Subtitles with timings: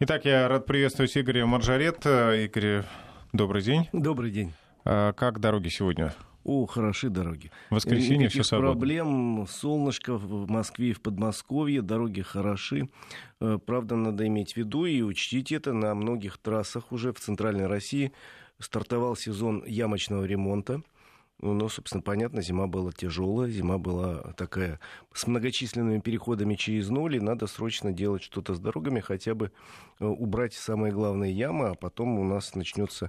[0.00, 2.34] Итак, я рад приветствовать Игоря Маржарета.
[2.36, 2.84] Игорь,
[3.32, 3.88] добрый день.
[3.92, 4.52] Добрый день.
[4.84, 6.14] А как дороги сегодня?
[6.44, 7.50] О, хороши дороги.
[7.68, 8.72] Воскресенье Никаких все свободно.
[8.72, 9.46] проблем.
[9.48, 11.82] Солнышко в Москве и в Подмосковье.
[11.82, 12.88] Дороги хороши.
[13.40, 15.72] Э, Правда, надо иметь в виду и учтить это.
[15.72, 18.12] На многих трассах уже в Центральной России
[18.60, 20.80] стартовал сезон ямочного ремонта.
[21.40, 24.80] Ну, собственно, понятно, зима была тяжелая, зима была такая
[25.14, 29.52] с многочисленными переходами через ноль, и надо срочно делать что-то с дорогами, хотя бы
[30.00, 33.08] э, убрать самые главные ямы, а потом у нас начнется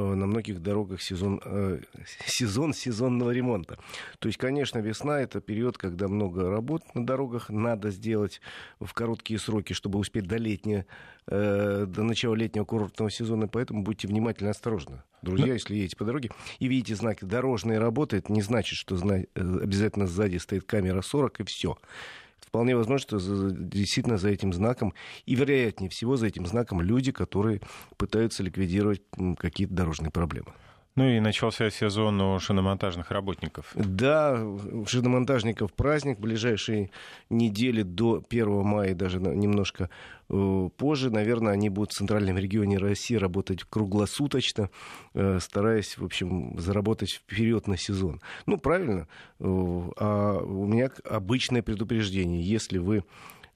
[0.00, 1.80] на многих дорогах сезон, э,
[2.26, 3.78] сезон сезонного ремонта.
[4.18, 8.40] То есть, конечно, весна— это период, когда много работ на дорогах надо сделать
[8.80, 10.84] в короткие сроки, чтобы успеть до летнего,
[11.26, 15.02] э, до начала летнего курортного сезона, поэтому будьте внимательны осторожны.
[15.22, 19.24] Друзья, если едете по дороге и видите знаки «дорожные работы», это не значит, что э,
[19.34, 21.78] обязательно сзади стоит камера 40 и все.
[22.40, 23.18] Вполне возможно, что
[23.50, 24.94] действительно за этим знаком,
[25.26, 27.60] и вероятнее всего за этим знаком люди, которые
[27.96, 29.02] пытаются ликвидировать
[29.38, 30.52] какие-то дорожные проблемы.
[30.98, 33.70] Ну и начался сезон у шиномонтажных работников.
[33.76, 34.36] Да,
[34.84, 36.18] шиномонтажников праздник.
[36.18, 36.90] Ближайшие
[37.30, 39.90] недели до 1 мая, даже немножко
[40.28, 44.70] э, позже, наверное, они будут в центральном регионе России работать круглосуточно,
[45.14, 48.20] э, стараясь, в общем, заработать вперед на сезон.
[48.46, 49.06] Ну, правильно.
[49.38, 49.44] Э,
[49.98, 52.42] А у меня обычное предупреждение.
[52.42, 53.04] Если вы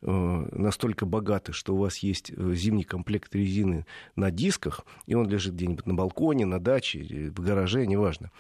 [0.03, 3.87] настолько богаты, что у вас есть э, зимний комплект резины
[4.17, 8.31] на дисках, и он лежит где-нибудь на балконе, на даче, в гараже, неважно,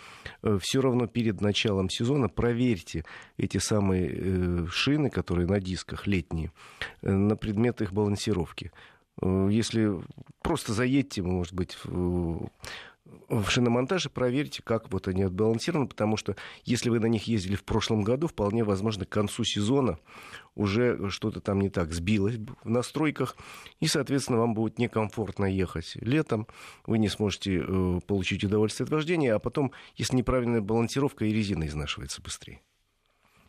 [0.61, 3.05] все равно перед началом сезона проверьте
[3.37, 6.51] эти самые э, шины, которые на дисках летние,
[7.03, 8.73] э, на предмет их балансировки.
[9.21, 9.93] Э, Если
[10.43, 11.79] просто заедьте, может быть,
[13.29, 17.65] в шиномонтаже проверьте, как вот они отбалансированы, потому что если вы на них ездили в
[17.65, 19.99] прошлом году, вполне возможно, к концу сезона
[20.55, 23.37] уже что-то там не так сбилось в настройках,
[23.81, 26.47] и, соответственно, вам будет некомфортно ехать летом,
[26.87, 31.67] вы не сможете э, получить удовольствие от вождения, а потом, если неправильная балансировка, и резина
[31.67, 32.61] изнашивается быстрее.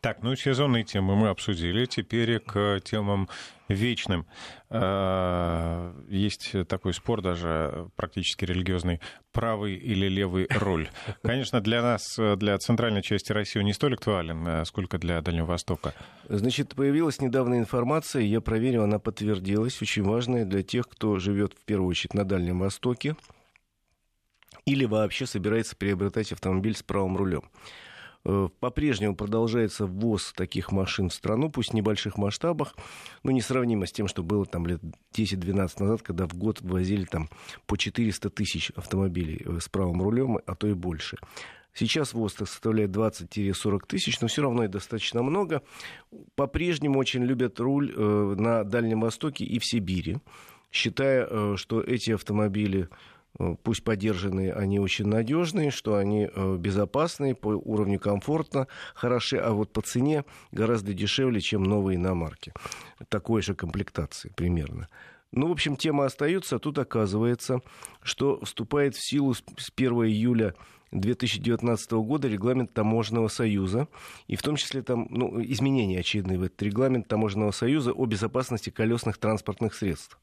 [0.04, 1.86] Так, ну сезонные темы мы обсудили.
[1.86, 3.30] Теперь к темам
[3.70, 4.28] вечным.
[4.70, 9.00] А, Есть такой спор даже практически религиозный.
[9.32, 10.90] Правый или левый руль.
[11.22, 15.46] Конечно, для нас, для центральной части России он не столь актуален, а сколько для Дальнего
[15.46, 15.94] Востока.
[16.28, 21.64] Значит, появилась недавно информация, я проверил, она подтвердилась, очень важная для тех, кто живет в
[21.64, 23.16] первую очередь на Дальнем Востоке
[24.66, 27.44] или вообще собирается приобретать автомобиль с правым рулем.
[28.26, 32.76] Э, По-прежнему продолжается ввоз таких машин в страну, пусть в небольших масштабах,
[33.24, 34.82] но несравнимо с тем, что было там лет
[35.14, 37.30] 10-12 назад, когда в год ввозили там
[37.66, 41.18] по 400 тысяч автомобилей э, с правым рулем, а то и больше.
[41.74, 45.64] Сейчас ВОЗ составляет 20-40 тысяч, но все равно и достаточно много.
[46.36, 50.18] По-прежнему очень любят руль э, на Дальнем Востоке и в Сибири,
[50.72, 52.90] считая, что эти автомобили
[53.64, 59.72] пусть подержанные, они очень надежные, что они э, безопасные, по уровню комфортно, хороши, а вот
[59.74, 62.54] по цене гораздо дешевле, чем новые иномарки.
[63.10, 64.88] Такой же комплектации примерно.
[65.32, 66.60] Ну, в общем, тема остается.
[66.60, 67.62] Тут оказывается,
[68.04, 69.44] что вступает в силу с
[69.76, 70.54] 1 июля
[70.92, 73.88] 2019 года регламент Таможенного союза,
[74.28, 78.70] и в том числе там ну, изменения очевидные в этот регламент Таможенного союза о безопасности
[78.70, 80.20] колесных транспортных средств.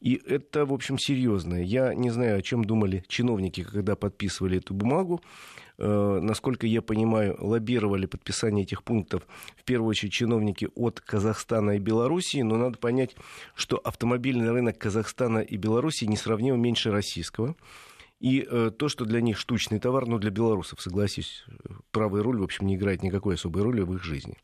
[0.00, 1.54] И это, в общем, серьезно.
[1.54, 5.22] Я не знаю, о чем думали чиновники, когда подписывали эту бумагу.
[5.78, 11.78] Э, насколько я понимаю, лоббировали подписание этих пунктов в первую очередь чиновники от Казахстана и
[11.78, 13.16] Белоруссии, но надо понять,
[13.54, 17.56] что автомобильный рынок Казахстана и Белоруссии несравнимо меньше российского.
[18.20, 21.44] И э, то, что для них штучный товар, ну, для белорусов, согласись,
[21.90, 24.36] правый руль, в общем, не играет никакой особой роли в их жизни.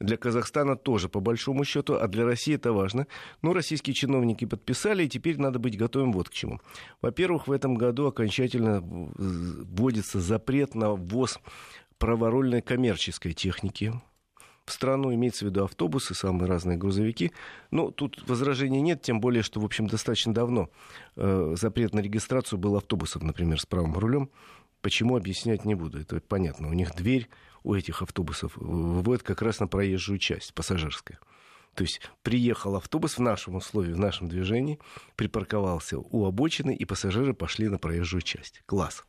[0.00, 3.06] Для Казахстана тоже, по большому счету, а для России это важно.
[3.42, 6.60] Но российские чиновники подписали, и теперь надо быть готовым вот к чему.
[7.02, 11.38] Во-первых, в этом году окончательно вводится запрет на ввоз
[11.98, 13.92] праворульной коммерческой техники
[14.64, 17.32] в страну, имеется в виду автобусы, самые разные грузовики.
[17.70, 20.70] Ну, тут возражений нет, тем более, что, в общем, достаточно давно
[21.16, 24.30] э, запрет на регистрацию был автобусов, например, с правым рулем.
[24.82, 26.68] Почему, объяснять не буду, это понятно.
[26.68, 27.28] У них дверь
[27.62, 31.18] у этих автобусов выводит как раз на проезжую часть, пассажирская.
[31.74, 34.78] То есть приехал автобус в нашем условии, в нашем движении,
[35.16, 38.62] припарковался у обочины, и пассажиры пошли на проезжую часть.
[38.66, 39.04] Класс.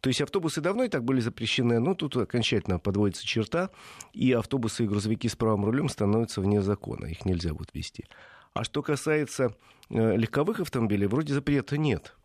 [0.00, 3.70] То есть автобусы давно и так были запрещены, но тут окончательно подводится черта,
[4.12, 8.06] и автобусы и грузовики с правым рулем становятся вне закона, их нельзя будет вести.
[8.52, 9.56] А что касается
[9.88, 12.16] э, легковых автомобилей, вроде запрета нет.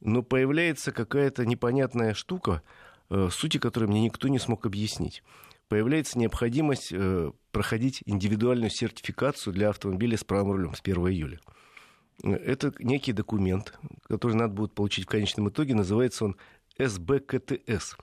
[0.00, 2.62] Но появляется какая-то непонятная штука,
[3.10, 5.22] э, сути которой мне никто не смог объяснить.
[5.68, 11.40] Появляется необходимость э, проходить индивидуальную сертификацию для автомобиля с правым рулем с 1 июля.
[12.22, 13.78] Это некий документ,
[14.08, 15.74] который надо будет получить в конечном итоге.
[15.74, 16.36] Называется он
[16.78, 18.02] СБКТС э,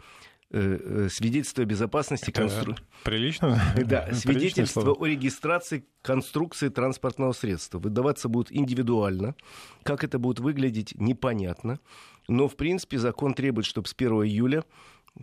[0.53, 2.85] свидетельство о безопасности конструкции.
[3.03, 3.59] Прилично?
[3.85, 7.79] Да, свидетельство о регистрации конструкции транспортного средства.
[7.79, 9.35] Выдаваться будут индивидуально.
[9.83, 11.79] Как это будет выглядеть, непонятно.
[12.27, 14.63] Но, в принципе, закон требует, чтобы с 1 июля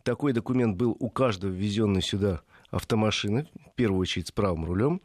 [0.03, 5.00] такой документ был у каждого ввезенной сюда автомашины, в первую очередь с правым рулем.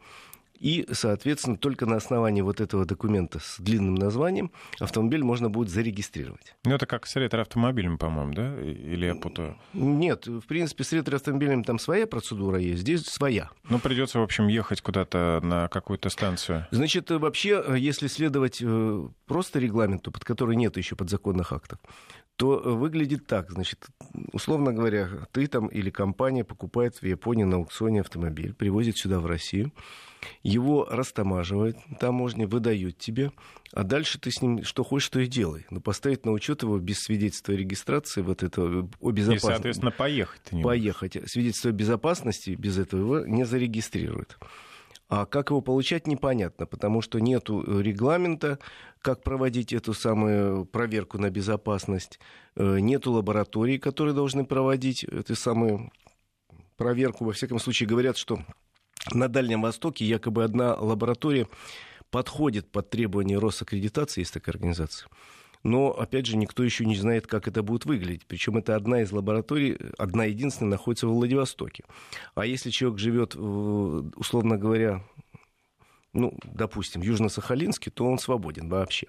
[0.58, 4.50] И, соответственно, только на основании вот этого документа с длинным названием
[4.80, 6.54] автомобиль можно будет зарегистрировать.
[6.64, 8.60] Ну, это как с ретроавтомобилем, по-моему, да?
[8.60, 9.56] Или я путаю?
[9.72, 13.50] Нет, в принципе, с ретроавтомобилем там своя процедура есть, здесь своя.
[13.68, 16.66] Ну, придется, в общем, ехать куда-то на какую-то станцию.
[16.70, 21.78] Значит, вообще, если следовать э, просто регламенту, под который нет еще подзаконных актов,
[22.36, 23.50] то выглядит так.
[23.50, 23.86] Значит,
[24.32, 29.26] условно говоря, ты там или компания покупает в Японии на аукционе автомобиль, привозит сюда в
[29.26, 29.72] Россию,
[30.42, 33.32] его растамаживает, таможня выдают тебе,
[33.72, 35.66] а дальше ты с ним что хочешь, то и делай.
[35.70, 39.46] Но поставить на учет его без свидетельства о регистрации, вот этого о безопасности.
[39.46, 40.52] И, соответственно, поехать.
[40.52, 41.18] Не поехать.
[41.26, 44.38] Свидетельство о безопасности без этого его не зарегистрируют.
[45.08, 48.58] А как его получать, непонятно, потому что нет регламента,
[49.00, 52.18] как проводить эту самую проверку на безопасность,
[52.56, 55.92] э, нету лабораторий, которые должны проводить эту самую
[56.76, 57.24] проверку.
[57.24, 58.40] Во всяком случае, говорят, что
[59.12, 61.48] на Дальнем Востоке якобы одна лаборатория
[62.10, 65.08] подходит под требования Росаккредитации, есть такая организация.
[65.62, 68.26] Но, опять же, никто еще не знает, как это будет выглядеть.
[68.26, 71.84] Причем это одна из лабораторий, одна единственная, находится в Владивостоке.
[72.36, 75.02] А если человек живет, условно говоря,
[76.12, 79.08] ну, допустим, Южно-Сахалинске, то он свободен вообще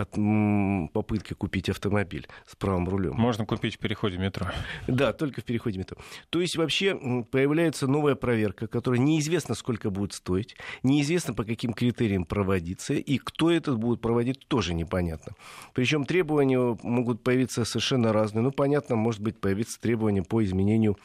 [0.00, 3.14] от попытки купить автомобиль с правым рулем.
[3.14, 4.46] Можно купить в переходе метро.
[4.86, 5.96] Да, только в переходе метро.
[6.30, 6.94] То есть вообще
[7.30, 13.50] появляется новая проверка, которая неизвестно, сколько будет стоить, неизвестно, по каким критериям проводиться, и кто
[13.50, 15.32] этот будет проводить, тоже непонятно.
[15.74, 18.42] Причем требования могут появиться совершенно разные.
[18.42, 20.98] Ну, понятно, может быть, появиться требования по изменению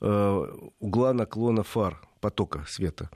[0.00, 0.46] э,
[0.80, 3.10] угла наклона фар, потока света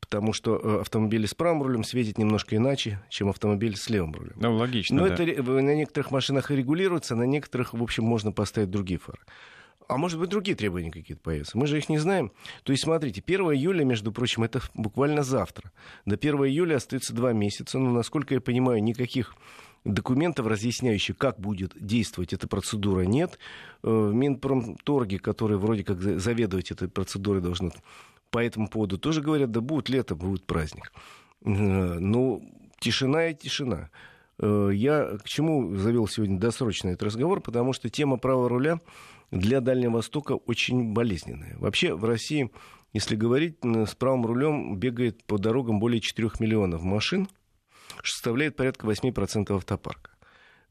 [0.00, 4.34] потому что э, автомобиль с правым рулем светит немножко иначе, чем автомобиль с левым рулем.
[4.36, 5.14] Ну, логично, Но да.
[5.14, 9.18] это на некоторых машинах регулируется, на некоторых, в общем, можно поставить другие фары.
[9.88, 11.56] А может быть, другие требования какие-то появятся.
[11.56, 12.32] Мы же их не знаем.
[12.64, 15.70] То есть, смотрите, 1 июля, между прочим, это буквально завтра.
[16.04, 17.78] До 1 июля остается два месяца.
[17.78, 19.36] Но, насколько я понимаю, никаких
[19.84, 23.38] документов, разъясняющих, как будет действовать эта процедура, нет.
[23.84, 27.70] Э, в Минпромторге, который вроде как заведовать этой процедурой должны
[28.36, 30.92] по этому поводу тоже говорят, да будет лето, будет праздник.
[31.42, 32.46] Э, ну,
[32.78, 33.88] тишина и тишина.
[34.38, 37.40] Э, я к чему завел сегодня досрочный этот разговор?
[37.40, 38.78] Потому что тема права руля
[39.30, 41.56] для Дальнего Востока очень болезненная.
[41.56, 42.50] Вообще в России,
[42.92, 47.30] если говорить, с правым рулем бегает по дорогам более 4 миллионов машин,
[48.02, 50.10] что составляет порядка 8% автопарка.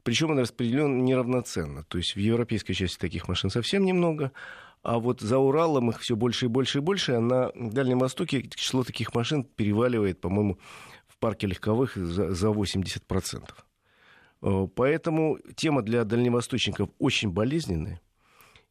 [0.04, 1.82] Причем он распределен неравноценно.
[1.82, 4.30] То есть в европейской части таких машин совсем немного,
[4.86, 8.48] а вот за Уралом их все больше и больше и больше, а на Дальнем Востоке
[8.54, 10.58] число таких машин переваливает, по-моему,
[11.08, 13.50] в парке легковых за, за 80%.
[14.42, 18.00] Э, поэтому тема для дальневосточников очень болезненная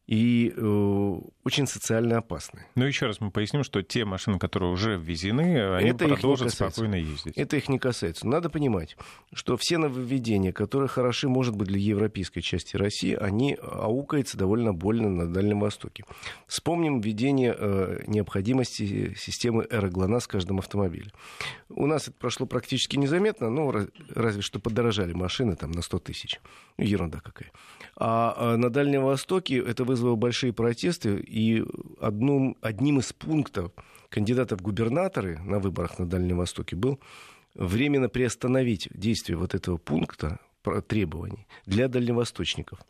[0.06, 2.64] и э, очень социально опасны.
[2.76, 6.94] Ну, еще раз мы поясним, что те машины, которые уже ввезены, они это продолжат спокойно
[6.94, 7.36] ездить.
[7.36, 8.26] Это их не касается.
[8.26, 8.96] Надо понимать,
[9.32, 15.08] что все нововведения, которые хороши, может быть, для европейской части России, они аукаются довольно больно
[15.08, 16.04] на Дальнем Востоке.
[16.46, 21.10] Вспомним введение э, необходимости системы «Эроглонас» с каждым автомобилем.
[21.68, 23.72] У нас это прошло практически незаметно, ну,
[24.14, 26.40] разве что подорожали машины там на 100 тысяч.
[26.78, 27.50] Ерунда какая.
[27.96, 31.64] А, а на Дальнем Востоке это вызвало большие протесты, и
[32.00, 33.72] одним, одним из пунктов
[34.10, 37.00] кандидатов в губернаторы на выборах на Дальнем Востоке был
[37.54, 40.38] временно приостановить действие вот этого пункта
[40.86, 42.80] требований для дальневосточников.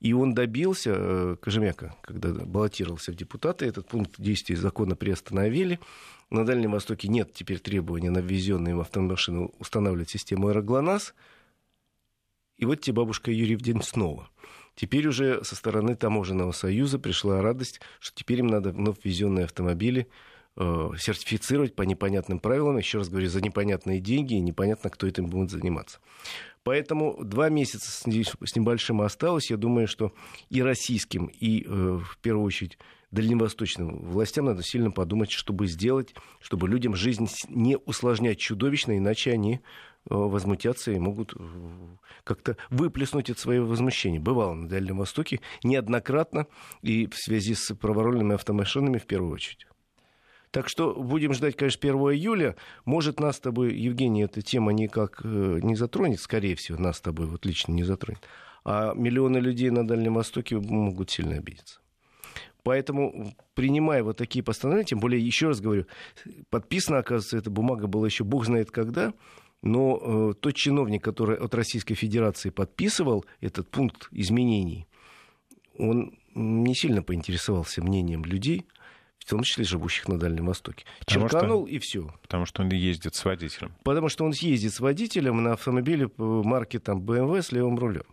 [0.00, 5.80] И он добился, э, Кожемяка, когда баллотировался в депутаты, этот пункт действия закона приостановили.
[6.30, 11.14] На Дальнем Востоке нет теперь требования на ввезенные автомашины устанавливать систему аэроглонасс.
[12.58, 14.28] И вот тебе бабушка Юрий в день снова.
[14.74, 20.08] Теперь уже со стороны таможенного союза пришла радость, что теперь им надо вновь ввезенные автомобили
[20.56, 25.26] э, сертифицировать по непонятным правилам, еще раз говорю, за непонятные деньги, и непонятно, кто этим
[25.26, 25.98] будет заниматься.
[26.64, 29.50] Поэтому два месяца с небольшим осталось.
[29.50, 30.12] Я думаю, что
[30.50, 32.78] и российским, и, э, в первую очередь,
[33.14, 39.60] дальневосточным властям надо сильно подумать, чтобы сделать, чтобы людям жизнь не усложнять чудовищно, иначе они
[40.10, 41.38] Э, возмутятся и могут э,
[42.24, 44.20] как-то выплеснуть это свое возмущение.
[44.20, 46.46] Бывало на Дальнем Востоке неоднократно
[46.82, 49.66] и в связи с праворульными автомашинами в первую очередь.
[50.50, 52.54] Так что будем ждать, конечно, 1 июля.
[52.84, 57.00] Может, нас с тобой, Евгений, эта тема никак э, не затронет, скорее всего, нас с
[57.00, 58.28] тобой вот лично не затронет.
[58.62, 61.80] А миллионы людей на Дальнем Востоке могут сильно обидеться.
[62.64, 65.86] Поэтому, принимая вот такие постановления, тем более, еще раз говорю,
[66.50, 69.12] подписана, оказывается, эта бумага была еще бог знает когда,
[69.62, 74.88] но э, тот чиновник, который от Российской Федерации подписывал этот пункт изменений,
[75.78, 78.66] он не сильно поинтересовался мнением людей,
[79.18, 80.86] в том числе живущих на Дальнем Востоке.
[81.00, 82.14] Потому Черканул что, и все.
[82.22, 83.74] Потому что он ездит с водителем.
[83.82, 88.06] Потому что он ездит с водителем на автомобиле марки там, BMW с левым рулем.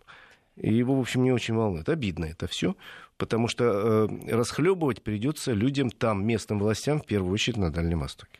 [0.55, 1.89] И его, в общем, не очень волнует.
[1.89, 2.75] Обидно это все,
[3.21, 8.39] потому что э, расхлебывать придется людям там, местным властям, в первую очередь на Дальнем Востоке.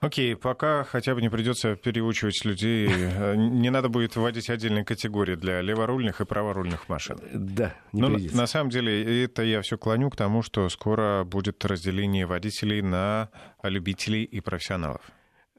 [0.00, 5.34] Окей, пока хотя бы не придется переучивать людей, э, не надо будет вводить отдельные категории
[5.34, 7.18] для леворульных и праворульных машин.
[7.34, 8.38] Да, не Но придется.
[8.38, 13.28] на самом деле это я все клоню к тому, что скоро будет разделение водителей на
[13.62, 15.02] любителей и профессионалов.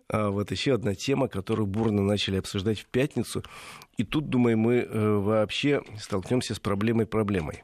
[0.10, 3.44] А вот еще одна тема, которую бурно начали обсуждать в пятницу.
[3.98, 7.62] И тут, думаю, мы э, вообще столкнемся с проблемой-проблемой.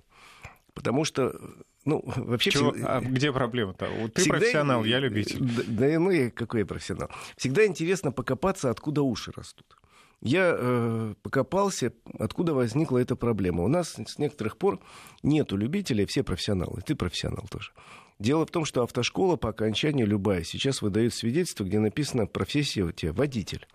[0.74, 1.40] Потому что
[1.86, 2.52] ну, вообще...
[2.52, 2.72] Чего?
[2.72, 2.98] Всегда...
[2.98, 3.88] А где проблема-то?
[4.14, 4.38] Ты всегда...
[4.38, 5.40] профессионал, я любитель.
[5.40, 7.10] Да, да ну и какой я профессионал.
[7.38, 9.78] Всегда интересно покопаться, откуда уши растут.
[10.22, 13.64] Я э, покопался, откуда возникла эта проблема.
[13.64, 14.80] У нас с некоторых пор
[15.22, 16.82] нету любителей, все профессионалы.
[16.86, 17.72] Ты профессионал тоже.
[18.20, 22.92] Дело в том, что автошкола по окончании любая сейчас выдает свидетельство, где написано профессия у
[22.94, 23.68] тебя водитель.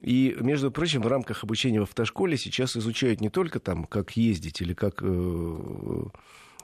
[0.00, 4.60] И, между прочим, в рамках обучения в автошколе сейчас изучают не только там, как ездить
[4.62, 6.04] или как э,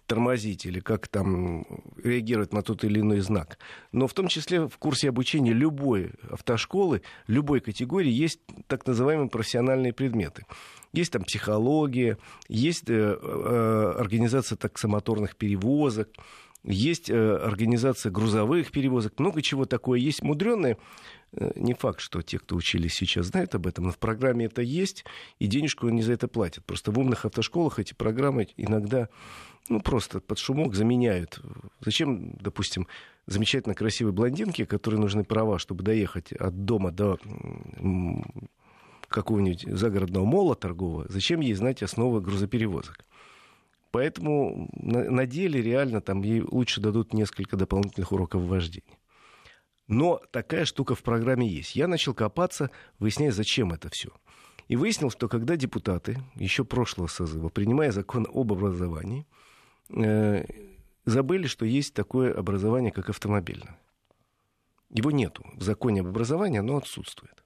[0.06, 1.66] тормозить или как там
[2.02, 3.58] реагировать на тот или иной знак.
[3.92, 9.92] Но в том числе в курсе обучения любой автошколы, любой категории есть так называемые профессиональные
[9.92, 10.46] предметы.
[10.92, 12.16] Есть там психология,
[12.48, 16.08] есть э, э, организация таксомоторных перевозок,
[16.64, 20.78] есть э, организация грузовых перевозок, много чего такое есть мудреное.
[21.32, 24.62] Э, не факт, что те, кто учились сейчас, знают об этом, но в программе это
[24.62, 25.04] есть,
[25.38, 26.64] и денежку они за это платят.
[26.64, 29.08] Просто в умных автошколах эти программы иногда
[29.68, 31.40] ну, просто под шумок заменяют.
[31.80, 32.86] Зачем, допустим,
[33.26, 37.18] замечательно красивой блондинке, которой нужны права, чтобы доехать от дома до
[39.08, 43.04] какого-нибудь загородного мола торгового, зачем ей знать основы грузоперевозок?
[43.90, 48.98] Поэтому на, на деле реально там ей лучше дадут несколько дополнительных уроков вождения.
[49.88, 51.76] Но такая штука в программе есть.
[51.76, 54.10] Я начал копаться, выясняя, зачем это все.
[54.68, 59.26] И выяснил, что когда депутаты еще прошлого созыва, принимая закон об образовании,
[59.90, 60.44] э,
[61.04, 63.78] забыли, что есть такое образование, как автомобильное.
[64.90, 65.44] Его нету.
[65.54, 67.44] В законе об образовании оно отсутствует.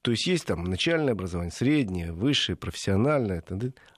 [0.00, 3.42] То есть есть там начальное образование, среднее, высшее, профессиональное,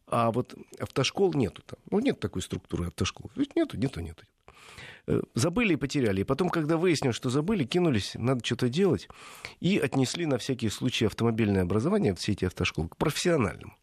[0.06, 1.78] а вот автошкол нету там.
[1.90, 3.30] Ну, нет такой структуры автошкол.
[3.56, 4.24] Нету, нету, нету.
[5.08, 6.22] Э, забыли и потеряли.
[6.22, 9.08] И потом, когда выяснилось, что забыли, кинулись, надо что-то делать,
[9.60, 13.74] и отнесли на всякий случай автомобильное образование, все эти автошколы, к профессиональному.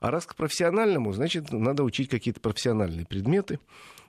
[0.00, 3.60] А раз к профессиональному, значит, надо учить какие-то профессиональные предметы.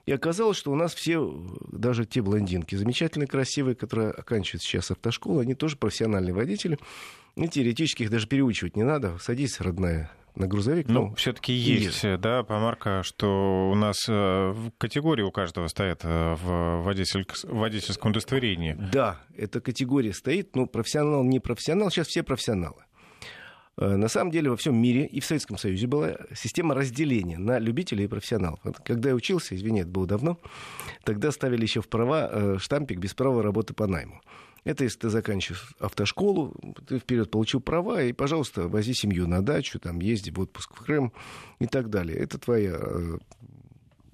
[0.06, 1.32] И оказалось, что у нас все,
[1.70, 6.78] даже те блондинки, замечательные, красивые, которые оканчивают сейчас автошколу, они тоже профессиональные водители.
[7.36, 9.16] И теоретически их даже переучивать не надо.
[9.18, 10.88] Садись, родная, на грузовик.
[10.88, 16.00] Ну, ну все-таки есть, есть, да, помарка, что у нас э, категории у каждого стоят
[16.04, 18.76] э, в водитель, водительском удостоверении.
[18.92, 22.84] Да, эта категория стоит, ну, профессионал, не профессионал, сейчас все профессионалы.
[23.76, 27.58] Э, на самом деле во всем мире и в Советском Союзе была система разделения на
[27.58, 28.60] любителей и профессионалов.
[28.84, 30.40] Когда я учился, извини, это было давно,
[31.04, 34.20] тогда ставили еще в права штампик без права работы по найму.
[34.64, 36.54] Это если ты заканчиваешь автошколу,
[36.86, 40.84] ты вперед получил права, и, пожалуйста, вози семью на дачу, там, езди в отпуск в
[40.84, 41.12] Крым
[41.58, 42.16] и так далее.
[42.16, 43.18] Это твоя э,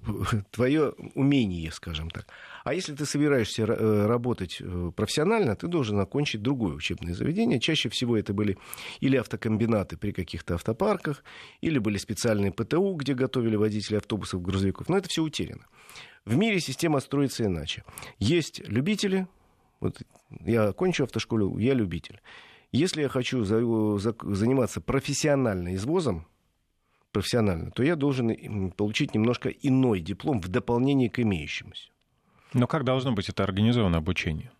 [0.51, 2.27] твое умение, скажем так.
[2.63, 7.59] А если ты собираешься э, работать э, профессионально, ты должен окончить другое учебное заведение.
[7.59, 8.57] Чаще всего это были
[8.99, 11.23] или автокомбинаты при каких-то автопарках,
[11.61, 14.89] или были специальные ПТУ, где готовили водителей автобусов, грузовиков.
[14.89, 15.65] Но это все утеряно.
[16.25, 17.83] В мире система строится иначе.
[18.19, 19.27] Есть любители,
[19.79, 20.01] вот
[20.39, 22.21] я окончу автошколу, я любитель.
[22.71, 23.59] Если я хочу за,
[23.99, 26.25] за, заниматься профессионально извозом,
[27.11, 31.89] профессионально, то я должен получить немножко иной диплом в дополнение к имеющемуся.
[32.53, 34.51] Но как должно быть это организовано обучение?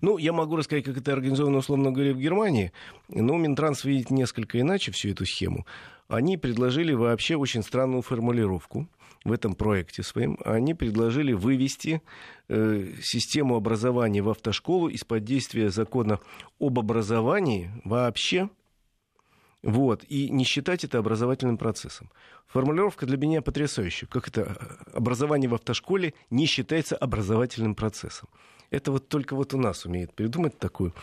[0.00, 2.72] Ну, я могу рассказать, как это организовано, условно говоря, в Германии,
[3.08, 5.66] но Минтранс видит несколько иначе всю эту схему.
[6.08, 8.88] Они предложили вообще очень странную формулировку
[9.28, 12.02] в этом проекте своем, они предложили вывести
[12.48, 16.20] э, систему образования в автошколу из-под действия закона
[16.58, 18.48] об образовании вообще,
[19.62, 22.10] вот, и не считать это образовательным процессом.
[22.46, 24.08] Формулировка для меня потрясающая.
[24.08, 24.56] Как это
[24.94, 28.28] образование в автошколе не считается образовательным процессом.
[28.70, 30.94] Это вот только вот у нас умеет придумать такую,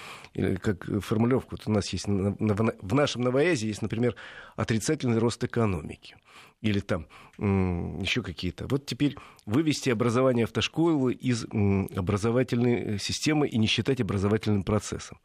[0.62, 1.56] как формулировку.
[1.58, 4.16] Вот у нас есть, в нашем новоязе есть, например,
[4.56, 6.16] отрицательный рост экономики.
[6.62, 7.08] Или там
[7.38, 8.68] еще какие-то.
[8.68, 15.18] Вот теперь вывести образование автошколы из образовательной системы и не считать образовательным процессом.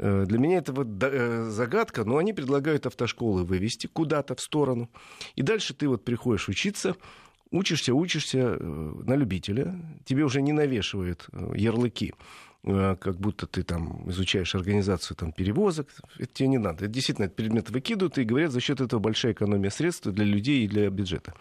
[0.00, 4.90] Э, для меня это вот э, загадка, но они предлагают автошколы вывести куда-то в сторону.
[5.34, 6.96] И дальше ты вот приходишь учиться,
[7.50, 12.14] учишься, учишься э, на любителя, тебе уже не навешивают ярлыки,
[12.62, 15.88] как будто ты там изучаешь организацию там, перевозок,
[16.18, 16.84] это тебе не надо.
[16.84, 20.64] Это действительно этот предмет выкидывают и говорят, за счет этого большая экономия средств для людей
[20.64, 21.34] и для бюджета.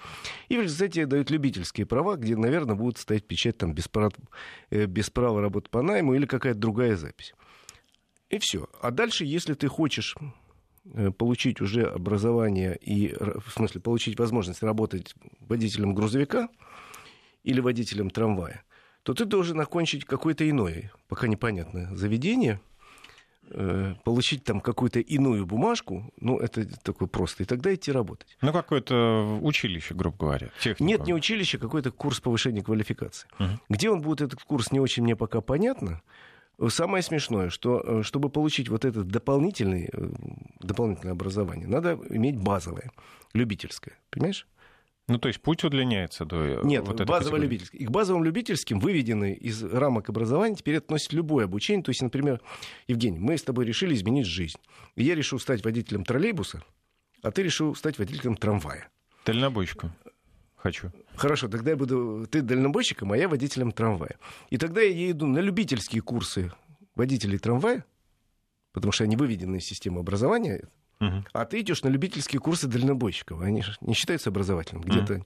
[0.48, 4.14] И в результате дают любительские права, где, наверное, будут стоять печать там, без, права,
[4.72, 7.34] без права работать по найму или какая-то другая запись.
[8.30, 8.70] И все.
[8.82, 10.26] А дальше, если ты хочешь э,
[11.18, 16.50] получить уже образование и, в смысле, получить возможность работать водителем грузовика
[17.44, 18.64] или водителем трамвая,
[19.04, 22.60] то ты должен окончить какое-то иное, пока непонятное заведение,
[23.50, 28.38] э, получить там какую-то иную бумажку, ну, это такое просто, и тогда идти работать.
[28.42, 30.50] Ну, какое-то училище, грубо говоря.
[30.60, 30.88] Техникум.
[30.88, 33.28] Нет, не училище, какой-то курс повышения квалификации.
[33.40, 33.50] Угу.
[33.70, 36.02] Где он будет, этот курс, не очень мне пока понятно.
[36.68, 40.10] Самое смешное, что э, чтобы получить вот это дополнительное, э,
[40.60, 42.92] дополнительное образование, надо иметь базовое,
[43.34, 43.98] любительское.
[44.10, 44.46] Понимаешь?
[45.08, 47.80] Ну, то есть путь удлиняется до э, Нет, вот базово любительским.
[47.80, 51.84] И к базовым любительским, выведенные из рамок образования, теперь относят любое обучение.
[51.84, 52.42] То есть, например,
[52.88, 54.60] Евгений, мы с тобой решили изменить жизнь.
[54.96, 56.62] И я решил стать водителем троллейбуса,
[57.22, 58.90] а ты решил стать водителем трамвая.
[59.26, 59.94] Дальнобойщиком
[60.60, 60.92] хочу.
[61.16, 62.28] Хорошо, тогда я буду...
[62.30, 64.18] Ты дальнобойщиком, а я водителем трамвая.
[64.50, 66.52] И тогда я иду на любительские курсы
[66.96, 67.86] водителей трамвая,
[68.74, 73.42] потому что они выведены из системы образования, uh а ты идешь на любительские курсы дальнобойщиков.
[73.42, 75.14] Они же не считаются образовательным где-то.
[75.14, 75.26] uh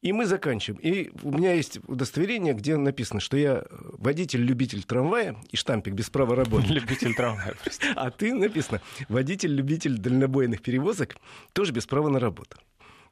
[0.00, 0.80] И мы заканчиваем.
[0.80, 6.34] И у меня есть удостоверение, где написано, что я водитель-любитель трамвая и штампик без права
[6.34, 6.68] работы.
[6.68, 7.54] Любитель трамвая.
[7.94, 11.16] А ты написано водитель-любитель дальнобойных перевозок
[11.52, 12.56] тоже без права на работу.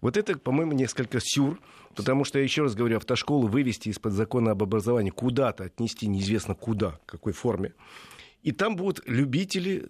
[0.04, 1.58] Вот это, по-моему, несколько сюр,
[1.94, 6.54] потому что, я еще раз говорю, автошколу вывести из-под закона об образовании куда-то, отнести неизвестно
[6.54, 7.72] куда, какой форме.
[8.42, 9.88] И там будут любители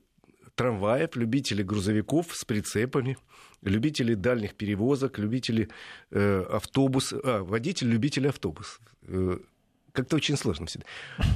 [0.55, 3.19] трамваев, любители грузовиков с прицепами,
[3.61, 5.69] любители дальних перевозок, любители
[6.13, 8.79] э, автобуса, а, водитель, любитель автобуса.
[9.09, 9.39] Э,
[9.91, 10.87] как-то очень сложно всегда.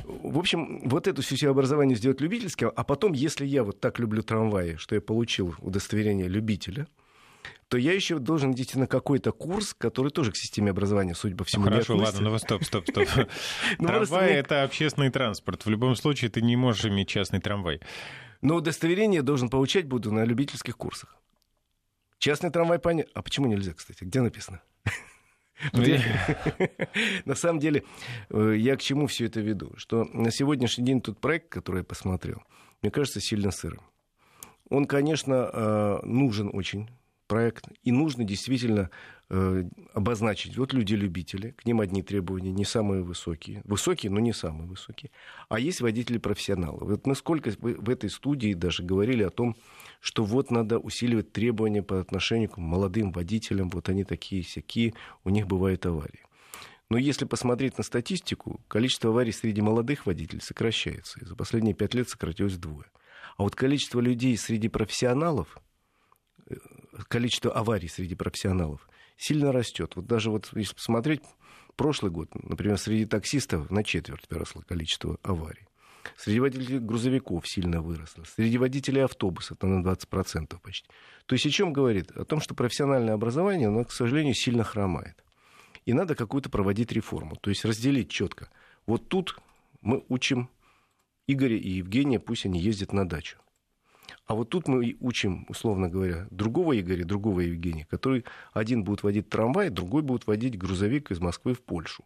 [0.05, 4.23] В общем, вот это все образование сделать любительским, а потом, если я вот так люблю
[4.23, 6.87] трамваи, что я получил удостоверение любителя,
[7.69, 11.45] то я еще должен идти на какой-то курс, который тоже к системе образования, судя по
[11.45, 13.09] всему, ну, Хорошо, не ладно, ну стоп, стоп, стоп.
[13.79, 15.67] Ну, трамвай— это общественный транспорт.
[15.67, 17.81] В любом случае ты не можешь иметь частный трамвай.
[18.41, 21.17] Но удостоверение должен получать буду на любительских курсах.
[22.19, 23.13] Частный трамвай понятно.
[23.15, 24.05] А почему нельзя, кстати?
[24.05, 24.63] Где написано?
[25.73, 25.83] Ну,
[27.25, 27.83] на самом деле,
[28.31, 29.73] э, я к чему все это веду?
[29.77, 32.45] Что на сегодняшний день тот проект, который я посмотрел,
[32.81, 33.83] мне кажется, сильно сырым.
[34.71, 36.89] Он, конечно, э, нужен очень
[37.29, 38.91] проект, и нужно действительно
[39.31, 39.65] э,
[39.95, 45.13] обозначить, вот люди-любители, к ним одни требования, не самые высокие, высокие, но не самые высокие,
[45.49, 46.85] а есть водители-профессионалы.
[46.85, 49.55] Вот мы сколько в этой студии даже говорили о том,
[50.01, 55.31] что вот надо усиливать требования по отношению к молодым водителям, вот они такие всякие, у
[55.31, 56.25] них бывают аварии.
[56.91, 61.21] Но если посмотреть на статистику, количество аварий среди молодых водителей сокращается.
[61.21, 62.87] И за последние пять лет сократилось вдвое.
[63.37, 65.59] А вот количество людей среди профессионалов
[67.07, 69.93] количество аварий среди профессионалов сильно растет.
[69.97, 71.23] Вот даже вот если посмотреть
[71.77, 75.67] прошлый год, например, среди таксистов на четверть выросло количество аварий.
[76.17, 78.25] Среди водителей грузовиков сильно выросло.
[78.25, 80.89] Среди водителей автобусов на 20% почти.
[81.27, 82.11] То есть о чем говорит?
[82.13, 85.23] О том, что профессиональное образование, оно, к сожалению, сильно хромает.
[85.85, 87.37] И надо какую-то проводить реформу.
[87.37, 88.51] То есть разделить четко.
[88.87, 89.39] Вот тут
[89.81, 90.51] мы учим
[91.27, 93.39] Игоря и Евгения, пусть они ездят на дачу.
[94.27, 99.29] А вот тут мы учим, условно говоря, другого Игоря, другого Евгения, который один будет водить
[99.29, 102.05] трамвай, другой будет водить грузовик из Москвы в Польшу.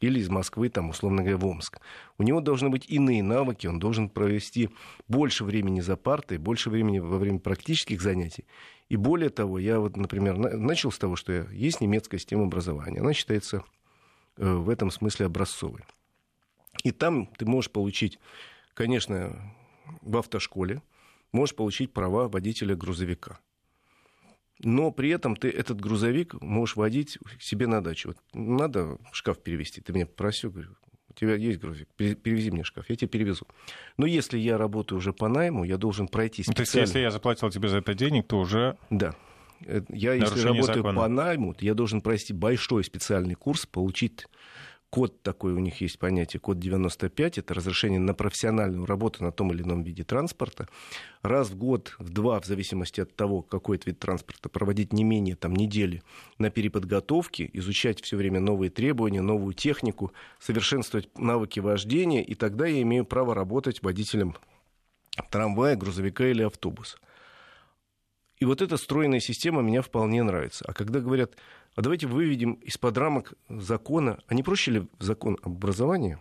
[0.00, 1.80] Или из Москвы, там, условно говоря, в Омск.
[2.18, 4.70] У него должны быть иные навыки, он должен провести
[5.08, 8.44] больше времени за партой, больше времени во время практических занятий.
[8.88, 13.00] И более того, я вот, например, начал с того, что есть немецкая система образования.
[13.00, 13.64] Она считается
[14.36, 15.82] э, в этом смысле образцовой.
[16.82, 18.18] И там ты можешь получить,
[18.74, 19.54] конечно,
[20.02, 20.82] в автошколе,
[21.34, 23.38] можешь получить права водителя грузовика.
[24.60, 28.08] Но при этом ты этот грузовик можешь водить себе на дачу.
[28.08, 29.80] Вот надо шкаф перевести.
[29.80, 30.70] Ты меня попросил, говорю,
[31.10, 33.46] у тебя есть грузовик, перевези мне шкаф, я тебе перевезу.
[33.96, 36.52] Но если я работаю уже по найму, я должен пройти специально...
[36.52, 38.76] Ну, то есть, если я заплатил тебе за это денег, то уже...
[38.90, 39.14] Да.
[39.66, 41.00] Э, я, если работаю закона.
[41.00, 44.26] по найму, то я должен пройти большой специальный курс, получить
[44.94, 49.52] код такой у них есть понятие, код 95, это разрешение на профессиональную работу на том
[49.52, 50.68] или ином виде транспорта.
[51.20, 55.02] Раз в год, в два, в зависимости от того, какой это вид транспорта, проводить не
[55.02, 56.04] менее там, недели
[56.38, 62.80] на переподготовке, изучать все время новые требования, новую технику, совершенствовать навыки вождения, и тогда я
[62.82, 64.36] имею право работать водителем
[65.28, 66.98] трамвая, грузовика или автобуса.
[68.38, 70.64] И вот эта стройная система мне вполне нравится.
[70.66, 71.36] А когда говорят,
[71.76, 76.18] а давайте выведем из-под рамок закона, а не проще ли в закон об образовании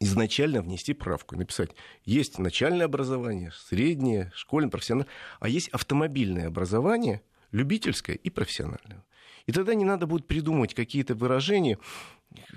[0.00, 1.70] изначально внести правку написать,
[2.04, 9.04] есть начальное образование, среднее, школьное, профессиональное, а есть автомобильное образование, любительское и профессиональное.
[9.46, 11.78] И тогда не надо будет придумывать какие-то выражения,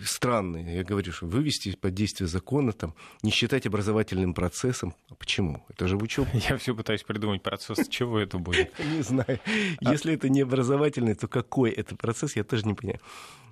[0.04, 0.78] странные.
[0.78, 4.94] Я говорю, что вывести под действие закона, там, не считать образовательным процессом.
[5.10, 5.64] А почему?
[5.70, 6.30] Это же учеба.
[6.50, 8.72] Я все пытаюсь придумать процесс, чего это будет.
[8.96, 9.40] Не знаю.
[9.84, 13.00] А Если это не образовательный, то какой это процесс, я тоже не понимаю.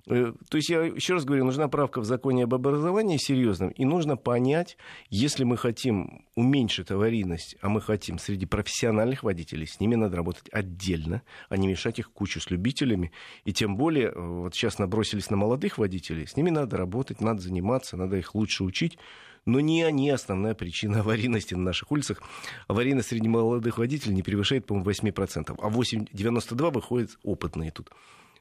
[0.07, 3.85] Э, то есть, я еще раз говорю, нужна правка в законе об образовании серьезном, и
[3.85, 4.77] нужно понять,
[5.09, 10.49] если мы хотим уменьшить аварийность, а мы хотим среди профессиональных водителей, с ними надо работать
[10.51, 13.08] отдельно, а не мешать их кучу с любителями.
[13.45, 17.41] И тем более, э, вот сейчас набросились на молодых водителей, с ними надо работать, надо
[17.41, 18.97] заниматься, надо их лучше учить.
[19.45, 22.21] Но не они основная причина аварийности на наших улицах.
[22.67, 25.57] Аварийность среди молодых водителей не превышает, по-моему, 8%.
[25.59, 27.89] А 8, 92 выходят опытные тут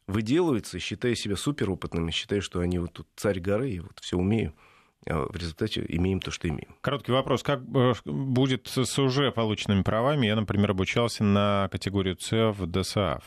[0.09, 4.55] выделываются, считая себя суперопытными, считая, что они вот тут царь горы, и вот все умею.
[5.07, 6.75] А в результате имеем то, что имеем.
[6.81, 7.43] Короткий вопрос.
[7.43, 10.27] Как э, будет с уже полученными правами?
[10.27, 13.23] Я, например, обучался на категорию С в ДСАФ.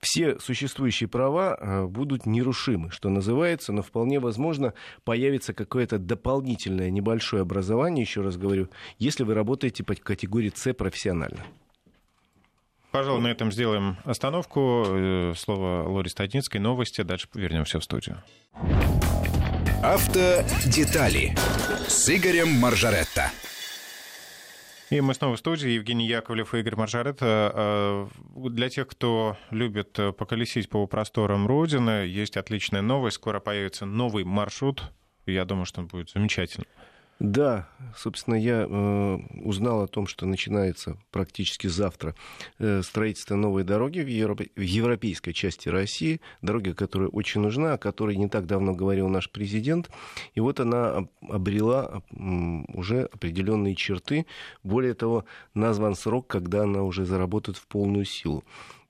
[0.00, 7.42] Все существующие права э, будут нерушимы, что называется, но вполне возможно появится какое-то дополнительное небольшое
[7.42, 11.44] образование, еще раз говорю, если вы работаете по категории С профессионально.
[12.90, 14.84] Пожалуй, на этом сделаем остановку.
[14.86, 16.58] Э, слово Лоре Статинской.
[16.58, 17.02] Новости.
[17.02, 18.22] Дальше вернемся в студию.
[19.82, 21.36] Автодетали
[21.86, 23.30] с Игорем Маржаретто.
[24.90, 25.68] И мы снова в студии.
[25.68, 27.52] Евгений Яковлев и Игорь Маржаретто.
[27.54, 33.16] Э, для тех, кто любит поколесить по просторам Родины, есть отличная новость.
[33.16, 34.82] Скоро появится новый маршрут.
[35.26, 36.66] Я думаю, что он будет замечательным.
[37.18, 42.14] Да, собственно, я э, узнал о том, что начинается практически завтра
[42.60, 47.78] э, строительство новой дороги в, Европе, в европейской части России, дороги, которая очень нужна, о
[47.78, 49.90] которой не так давно говорил наш президент.
[50.34, 54.24] И вот она обрела уже определенные черты.
[54.62, 58.44] Более того, назван срок, когда она уже заработает в полную силу.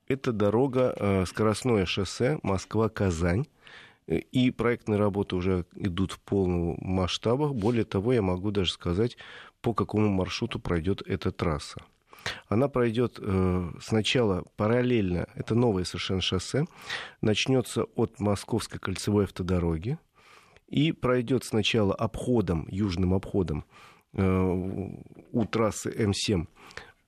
[0.07, 3.45] Это дорога, э, скоростное шоссе Москва-Казань
[4.09, 7.53] и проектные работы уже идут в полном масштабах.
[7.53, 9.17] Более того, я могу даже сказать,
[9.61, 11.81] по какому маршруту пройдет эта трасса.
[12.47, 16.65] Она пройдет э, сначала параллельно, это новое совершенно шоссе,
[17.21, 19.97] начнется от Московской кольцевой автодороги
[20.67, 23.63] и пройдет сначала обходом, южным обходом
[24.13, 24.21] э,
[25.31, 26.47] у трассы М7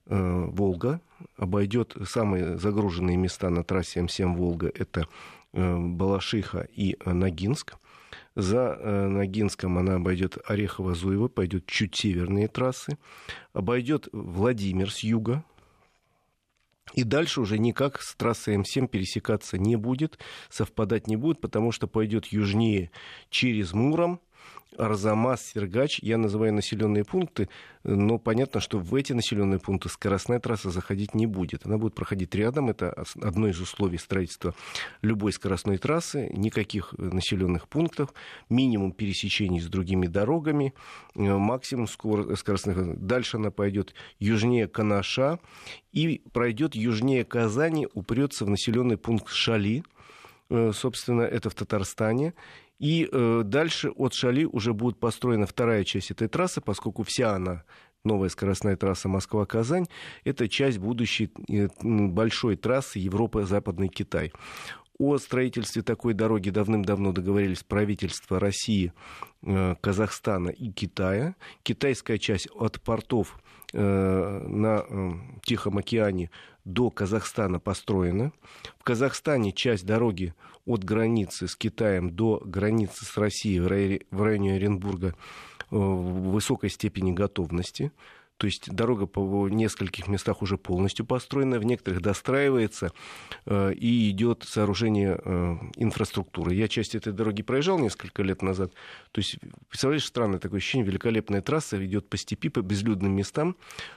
[0.06, 1.00] э, Волга,
[1.36, 7.74] обойдет самые загруженные места на трассе М7 Волга, это Э, Балашиха и э, Ногинск.
[8.34, 12.96] За э, Ногинском она обойдет Орехово-Зуево, пойдет чуть северные трассы,
[13.52, 15.44] обойдет Владимир с юга,
[16.94, 21.86] и дальше уже никак с трассой М7 пересекаться не будет, совпадать не будет, потому что
[21.86, 22.90] пойдет южнее
[23.30, 24.20] через Муром,
[24.78, 27.48] Арзамас, Сергач, я называю населенные пункты,
[27.84, 31.66] но понятно, что в эти населенные пункты скоростная трасса заходить не будет.
[31.66, 34.54] Она будет проходить рядом, это одно из условий строительства
[35.02, 38.14] любой скоростной трассы, никаких населенных пунктов,
[38.48, 40.72] минимум пересечений с другими дорогами,
[41.14, 42.98] э, максимум скоростных.
[42.98, 45.38] Дальше она пойдет южнее Канаша
[45.92, 49.84] и пройдет южнее Казани, упрется в населенный пункт Шали,
[50.48, 52.32] э, собственно, это в Татарстане,
[52.82, 57.62] и э, дальше от Шали уже будет построена вторая часть этой трассы, поскольку вся она
[58.02, 59.86] новая скоростная трасса Москва-Казань,
[60.24, 64.32] это часть будущей э, большой трассы Европа-Западный Китай.
[65.04, 68.92] О строительстве такой дороги давным-давно договорились правительства России,
[69.42, 71.34] э, Казахстана и Китая.
[71.64, 73.36] Китайская часть от портов
[73.72, 74.84] э, на
[75.42, 76.30] Тихом океане
[76.64, 78.30] до Казахстана построена.
[78.78, 80.34] В Казахстане часть дороги
[80.66, 85.14] от границы с Китаем до границы с Россией в районе Оренбурга э,
[85.70, 87.90] в высокой степени готовности.
[88.42, 92.90] То есть дорога по нескольких местах уже полностью построена, в некоторых достраивается
[93.46, 96.52] э, и идет сооружение э, инфраструктуры.
[96.52, 98.72] Я часть этой дороги проезжал несколько лет назад.
[99.12, 103.54] То есть, представляешь, странное такое ощущение, великолепная трасса идет по степи, по безлюдным местам,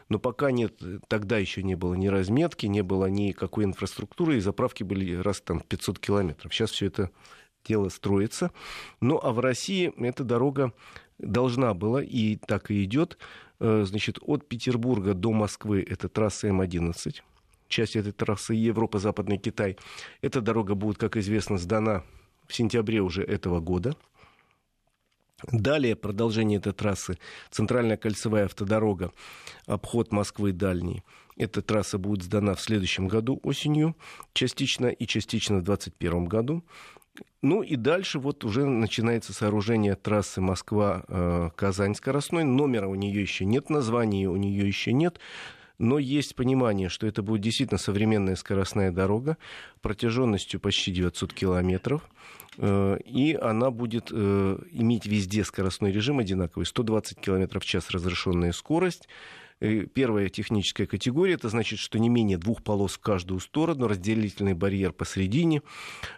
[0.09, 4.83] но пока нет, тогда еще не было ни разметки, не было никакой инфраструктуры, и заправки
[4.83, 6.53] были раз там 500 километров.
[6.53, 7.09] Сейчас все это
[7.67, 8.51] дело строится.
[9.01, 10.71] Ну, а в России эта дорога
[11.17, 13.17] должна была, и так и идет,
[13.59, 17.21] значит, от Петербурга до Москвы это трасса М-11,
[17.67, 19.77] часть этой трассы Европа, Западный Китай.
[20.21, 22.03] Эта дорога будет, как известно, сдана
[22.47, 23.95] в сентябре уже этого года.
[25.51, 27.17] Далее продолжение этой трассы
[27.51, 29.11] центральная кольцевая автодорога,
[29.65, 31.03] обход Москвы дальний.
[31.37, 33.97] Эта трасса будет сдана в следующем году осенью,
[34.33, 36.63] частично и частично в 2021 году.
[37.41, 42.43] Ну и дальше вот уже начинается сооружение трассы Москва-Казань скоростной.
[42.43, 45.19] Номера у нее еще нет, названия у нее еще нет.
[45.77, 49.37] Но есть понимание, что это будет действительно современная скоростная дорога
[49.81, 52.01] протяженностью почти 900 километров.
[52.57, 56.65] Э, и она будет э, иметь везде скоростной режим одинаковый.
[56.65, 59.07] 120 километров в час разрешенная скорость.
[59.59, 64.91] Первая техническая категория, это значит, что не менее двух полос в каждую сторону, разделительный барьер
[64.91, 65.61] посередине,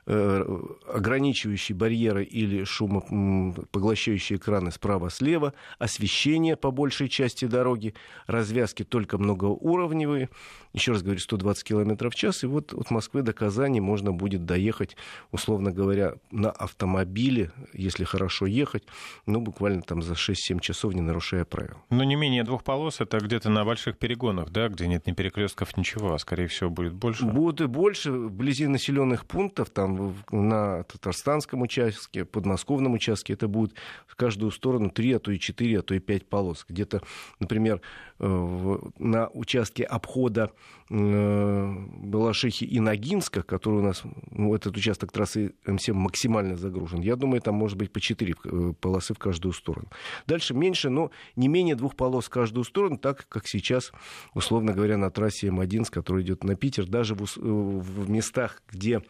[0.08, 0.44] э,
[0.92, 7.94] ограничивающие барьеры или шумопоглощающие экраны справа-слева, освещение по большей части дороги,
[8.26, 10.30] развязки только многоуровневые,
[10.74, 14.46] еще раз говорю, 120 км в час, и вот от Москвы до Казани можно будет
[14.46, 14.96] доехать,
[15.32, 18.84] условно говоря, на автомобиле, если хорошо ехать,
[19.28, 21.78] ну, буквально там за 6-7 часов, не нарушая правил.
[21.92, 25.78] Но не менее двух полос, это где-то на больших перегонах, да, где нет ни перекрестков,
[25.78, 27.26] ничего, а скорее всего будет больше.
[27.26, 33.74] Будет и больше вблизи населенных пунктов, там на татарстанском участке, подмосковном участке, это будет
[34.08, 36.66] в каждую сторону 3, а то и 4, а то и 5 полос.
[36.68, 37.02] Где-то,
[37.40, 37.82] например,
[38.20, 40.52] э, на участке обхода
[40.90, 47.42] Балашихи и Ногинска, который у нас, ну, этот участок трассы М7 максимально загружен, я думаю,
[47.42, 49.88] там может быть по 4 э, полосы в каждую сторону.
[50.28, 53.92] Дальше меньше, но не менее двух полос в каждую сторону, так как сейчас,
[54.34, 58.62] условно говоря, на трассе М1, с которой идет на Питер, даже в, э, в местах,
[58.70, 59.02] где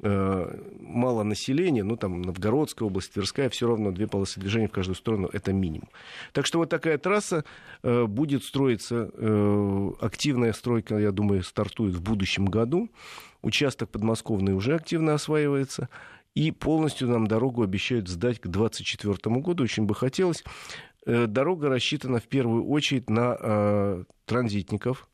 [0.00, 4.96] э, мало населения, ну там Новгородская область, Тверская, все равно две полосы движения в каждую
[4.96, 5.88] сторону это минимум.
[6.32, 7.44] Так что вот такая трасса
[7.82, 12.90] э, будет строиться, э, активная стройка, я думаю, стартует в будущем году.
[13.42, 15.88] Участок подмосковный уже активно осваивается.
[16.34, 19.64] И полностью нам дорогу обещают сдать к 2024 году.
[19.64, 20.44] Очень бы хотелось.
[21.06, 25.08] Э, дорога рассчитана в первую очередь на э, транзитников.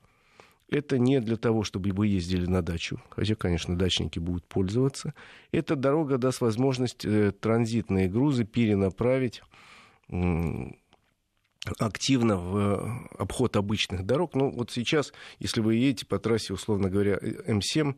[0.68, 5.12] Это не для того, чтобы вы ездили на дачу, хотя, конечно, дачники будут пользоваться.
[5.52, 9.42] Эта дорога даст возможность э, транзитные грузы перенаправить
[11.78, 14.34] активно в обход обычных дорог.
[14.34, 17.94] Ну, вот сейчас, если вы едете по трассе, условно говоря, М7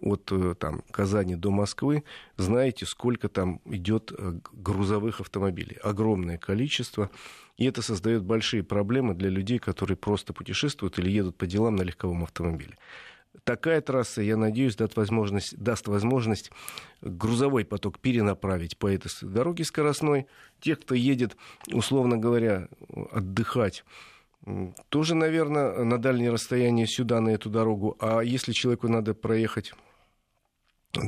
[0.00, 2.04] от э, там, Казани до Москвы,
[2.36, 5.76] знаете, сколько там идет э, грузовых автомобилей.
[5.82, 7.10] Огромное количество.
[7.56, 11.82] И это создает большие проблемы для людей, которые просто путешествуют или едут по делам на
[11.82, 12.76] легковом автомобиле.
[13.44, 16.50] Такая трасса, я надеюсь, даст возможность, даст возможность
[17.00, 20.26] грузовой поток перенаправить по этой дороге скоростной.
[20.60, 21.36] Тех, кто едет,
[21.72, 22.68] условно говоря,
[23.12, 23.84] отдыхать
[24.88, 27.96] тоже, наверное, на дальнее расстояние сюда, на эту дорогу.
[28.00, 29.74] А если человеку надо проехать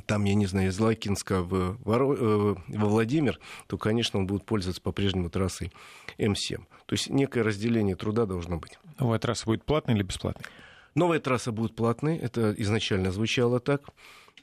[0.07, 2.15] там, я не знаю, из Лакинска в, Воро...
[2.15, 5.73] Э, во Владимир, то, конечно, он будет пользоваться по-прежнему трассой
[6.19, 6.59] М7.
[6.87, 8.79] То есть некое разделение труда должно быть.
[8.99, 10.45] Новая трасса будет платной или бесплатной?
[10.95, 13.83] Новая трасса будет платной, это изначально звучало так.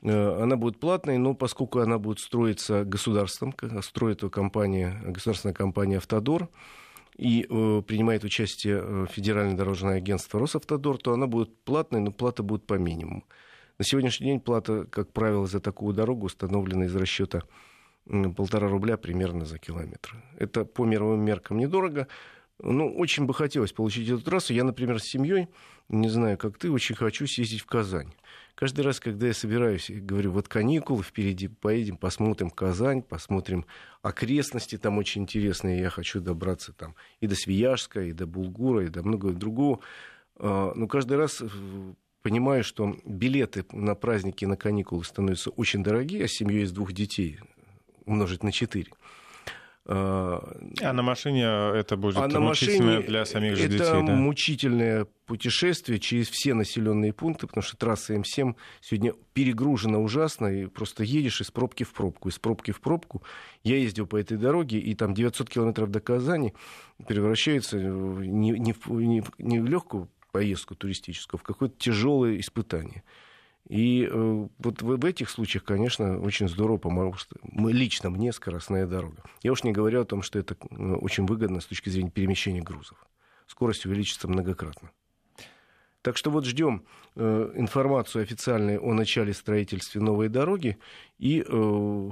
[0.02, 5.98] Э, она будет платной, но поскольку она будет строиться государством, строит ее компания, государственная компания
[5.98, 6.50] «Автодор»,
[7.18, 12.44] и э, принимает участие э, Федеральное дорожное агентство «Росавтодор», то она будет платной, но плата
[12.44, 13.24] будет по минимуму.
[13.80, 17.44] На сегодняшний день плата, как правило, за такую дорогу установлена из расчета
[18.36, 20.16] полтора рубля примерно за километр.
[20.38, 22.08] Это по мировым меркам недорого.
[22.60, 24.54] Ну, очень бы хотелось получить эту трассу.
[24.54, 25.48] Я, например, с семьей,
[25.90, 28.12] не знаю, как ты, очень хочу съездить в Казань.
[28.56, 33.68] Каждый раз, когда я собираюсь, говорю, вот каникулы впереди, поедем, посмотрим Казань, посмотрим
[34.02, 38.90] окрестности, там очень интересные, я хочу добраться там и до Свияжска, и до Булгура, и
[38.90, 39.80] до многого другого.
[40.38, 41.44] А, но каждый раз
[42.24, 47.40] понимаю, что билеты на праздники, на каникулы становятся очень дорогие, а семьей из двух детей
[48.06, 48.92] умножить на четыре.
[49.90, 54.02] А на машине это будет а мучительное для самих же это детей, да?
[54.02, 61.04] мучительное путешествие через все населенные пункты, потому что трасса М7 сегодня перегружена ужасно, и просто
[61.04, 63.24] едешь из пробки в пробку, из пробки в пробку.
[63.64, 66.54] Я ездил по этой дороге, и там 900 километров до Казани
[67.08, 73.04] превращается не, не, в, не, не в легкую поездку туристическую, в какое-то тяжелое испытание.
[73.68, 79.24] И э, вот в, этих случаях, конечно, очень здорово поможет мы, лично мне скоростная дорога.
[79.44, 82.62] Я уж не говорю о том, что это э, очень выгодно с точки зрения перемещения
[82.62, 83.06] грузов.
[83.46, 84.92] Скорость увеличится многократно.
[86.02, 90.78] Так что вот ждем э, информацию официальную о начале строительства новой дороги
[91.18, 92.10] и э,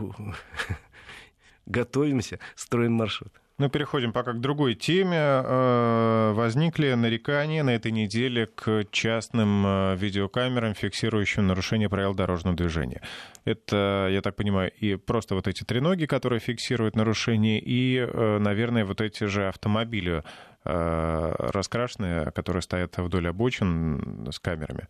[1.66, 3.32] готовимся, строим маршрут.
[3.58, 5.18] Ну, переходим пока к другой теме.
[5.18, 13.02] Э, возникли нарекания на этой неделе к частным э, видеокамерам, фиксирующим нарушение правил дорожного движения.
[13.46, 18.84] Это, я так понимаю, и просто вот эти треноги, которые фиксируют нарушение, и, э, наверное,
[18.84, 20.24] вот эти же автомобили
[20.68, 24.88] раскрашенные, которые стоят вдоль обочин с камерами.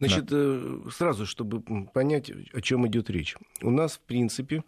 [0.00, 0.90] Значит, да.
[0.90, 1.62] сразу, чтобы
[1.94, 3.34] понять, о чем идет речь.
[3.62, 4.64] У нас, в принципе,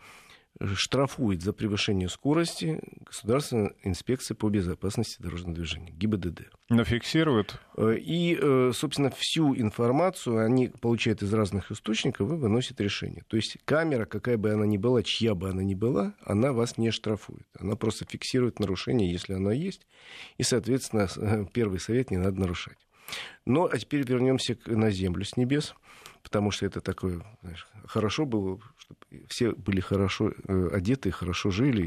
[0.74, 6.50] штрафует за превышение скорости Государственная инспекция по безопасности дорожного движения, ГИБДД.
[6.68, 7.58] Но фиксируют?
[7.76, 13.24] Э, и, э, собственно, всю информацию они получают из разных источников и выносят решение.
[13.28, 16.78] То есть камера, какая бы она ни была, чья бы она ни была, она вас
[16.78, 17.46] не штрафует.
[17.58, 19.86] Она просто фиксирует нарушение, если оно есть.
[20.36, 22.78] И, соответственно, э, первый совет не надо нарушать.
[23.46, 25.74] Но а теперь вернемся на землю с небес,
[26.22, 31.82] потому что это такое знаешь, хорошо было, чтобы все были хорошо э, одеты, хорошо жили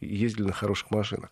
[0.00, 1.30] и ездили на хороших машинах.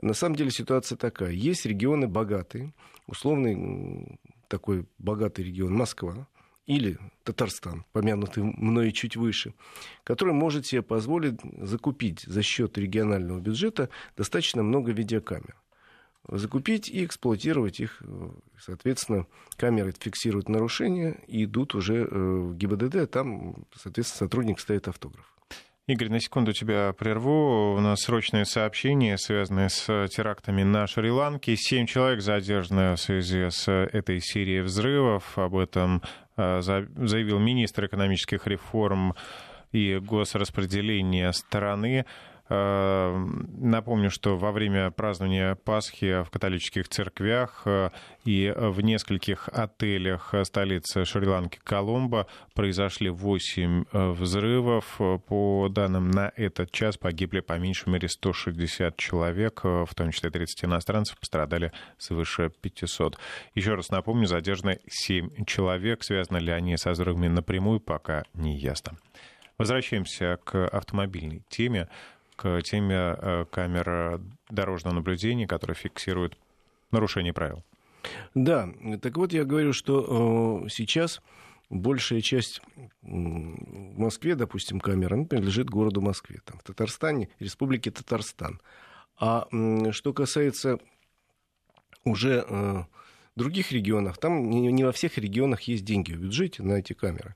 [0.00, 1.32] На самом деле ситуация такая.
[1.32, 2.74] Есть регионы богатые,
[3.06, 6.26] условный такой богатый регион Москва,
[6.66, 9.54] или Татарстан, помянутый мной чуть выше,
[10.02, 15.56] который может себе позволить закупить за счет регионального бюджета достаточно много видеокамер
[16.28, 18.02] закупить и эксплуатировать их.
[18.58, 25.24] Соответственно, камеры фиксируют нарушения и идут уже э, в ГИБДД, там, соответственно, сотрудник ставит автограф.
[25.88, 27.76] Игорь, на секунду тебя прерву.
[27.76, 31.54] У нас срочное сообщение, связанное с терактами на Шри-Ланке.
[31.56, 35.38] Семь человек задержаны в связи с этой серией взрывов.
[35.38, 36.02] Об этом
[36.36, 39.14] э, заявил министр экономических реформ
[39.70, 42.04] и госраспределения страны.
[42.48, 43.16] Э,
[43.58, 47.90] напомню, что во время празднования Пасхи в католических церквях э,
[48.24, 55.00] и в нескольких отелях столицы Шри-Ланки Коломбо произошли 8 э, взрывов.
[55.26, 60.66] По данным на этот час погибли по меньшей мере 160 человек, в том числе 30
[60.66, 63.18] иностранцев, пострадали свыше 500.
[63.54, 66.04] Еще раз напомню, задержаны 7 человек.
[66.04, 68.96] Связаны ли они со взрывами напрямую, пока не ясно.
[69.58, 71.88] Возвращаемся к автомобильной теме
[72.36, 74.20] к теме э, камер
[74.50, 76.36] дорожного наблюдения, которые фиксируют
[76.90, 77.64] нарушение правил.
[78.34, 78.68] Да,
[79.02, 81.20] так вот я говорю, что э, сейчас
[81.70, 82.60] большая часть
[83.02, 88.60] в Москве, допустим, камер, она принадлежит городу Москве, там, в Татарстане, Республике Татарстан.
[89.18, 89.48] А
[89.92, 90.78] что касается
[92.04, 92.84] уже э,
[93.34, 97.34] других регионов, там не во всех регионах есть деньги в бюджете на эти камеры.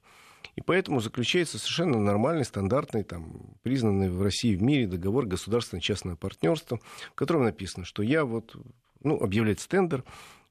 [0.56, 6.80] И поэтому заключается совершенно нормальный, стандартный, там, признанный в России в мире договор государственно-частного партнерства,
[7.12, 8.56] в котором написано, что я вот,
[9.02, 10.04] ну, объявляется тендер,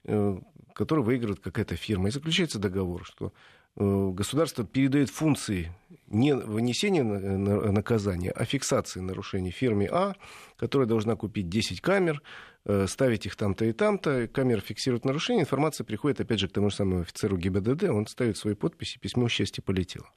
[0.06, 0.39] э,
[0.73, 2.08] который выигрывает какая-то фирма.
[2.08, 3.34] И заключается договор, что
[3.75, 5.71] э, государство передает функции
[6.10, 10.15] не вынесения наказания, а фиксации нарушений фирме А,
[10.58, 12.22] которая должна купить 10 камер,
[12.65, 16.69] Э, ставить их там-то и там-то, камера фиксирует нарушение, информация приходит опять же к тому
[16.69, 20.08] же самому офицеру ГИБДД, он ставит свои подписи, письмо счастья полетело.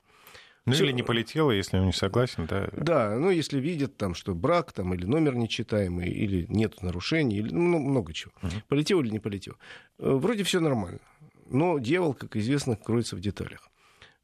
[0.66, 0.84] Ну Всё...
[0.84, 2.68] или не полетело, если он не согласен, да?
[2.76, 7.50] Да, ну если видят там, что брак там, или номер нечитаемый, или нет нарушений, или
[7.52, 8.32] ну, много чего.
[8.42, 8.52] Угу.
[8.68, 9.54] Полетел или не полетел.
[9.98, 11.00] Э, вроде все нормально.
[11.46, 13.68] Но дьявол, как известно, кроется в деталях.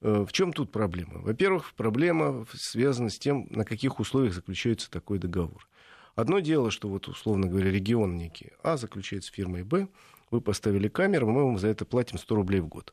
[0.00, 1.20] Э, в чем тут проблема?
[1.20, 5.68] Во-первых, проблема связана с тем, на каких условиях заключается такой договор.
[6.14, 9.88] Одно дело, что вот, условно говоря, регион некий А заключает с фирмой Б,
[10.30, 12.92] вы поставили камеру, мы вам за это платим 100 рублей в год.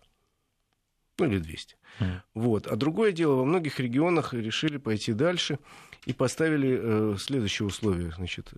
[1.17, 1.75] Ну или 200.
[1.99, 2.21] Mm.
[2.33, 2.67] Вот.
[2.67, 5.59] А другое дело, во многих регионах решили пойти дальше
[6.05, 8.11] и поставили э, следующее условие.
[8.11, 8.51] Значит,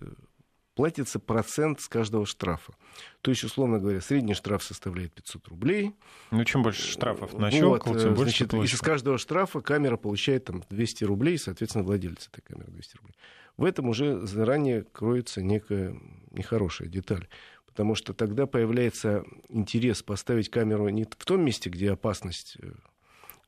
[0.78, 2.72] платится процент с каждого штрафа.
[3.20, 5.96] То есть, условно говоря, средний штраф составляет 500 рублей.
[6.30, 10.44] Ну, чем больше штрафов нащелкал, вот, тем больше значит, И с каждого штрафа камера получает
[10.44, 13.16] там 200 рублей, соответственно, владелец этой камеры 200 рублей
[13.56, 15.96] в этом уже заранее кроется некая
[16.30, 17.26] нехорошая деталь.
[17.66, 22.56] Потому что тогда появляется интерес поставить камеру не в том месте, где опасность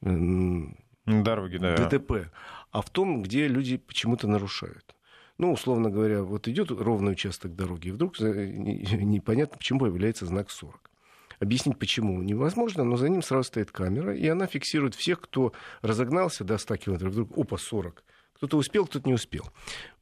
[0.02, 0.66] э,
[1.06, 1.76] Дороги, да.
[1.76, 2.32] ДТП,
[2.72, 4.96] а в том, где люди почему-то нарушают.
[5.40, 10.90] Ну, условно говоря, вот идет ровный участок дороги, и вдруг непонятно, почему появляется знак 40.
[11.38, 16.44] Объяснить почему невозможно, но за ним сразу стоит камера, и она фиксирует всех, кто разогнался
[16.44, 18.04] до 100 километров, вдруг, опа, 40.
[18.34, 19.48] Кто-то успел, кто-то не успел.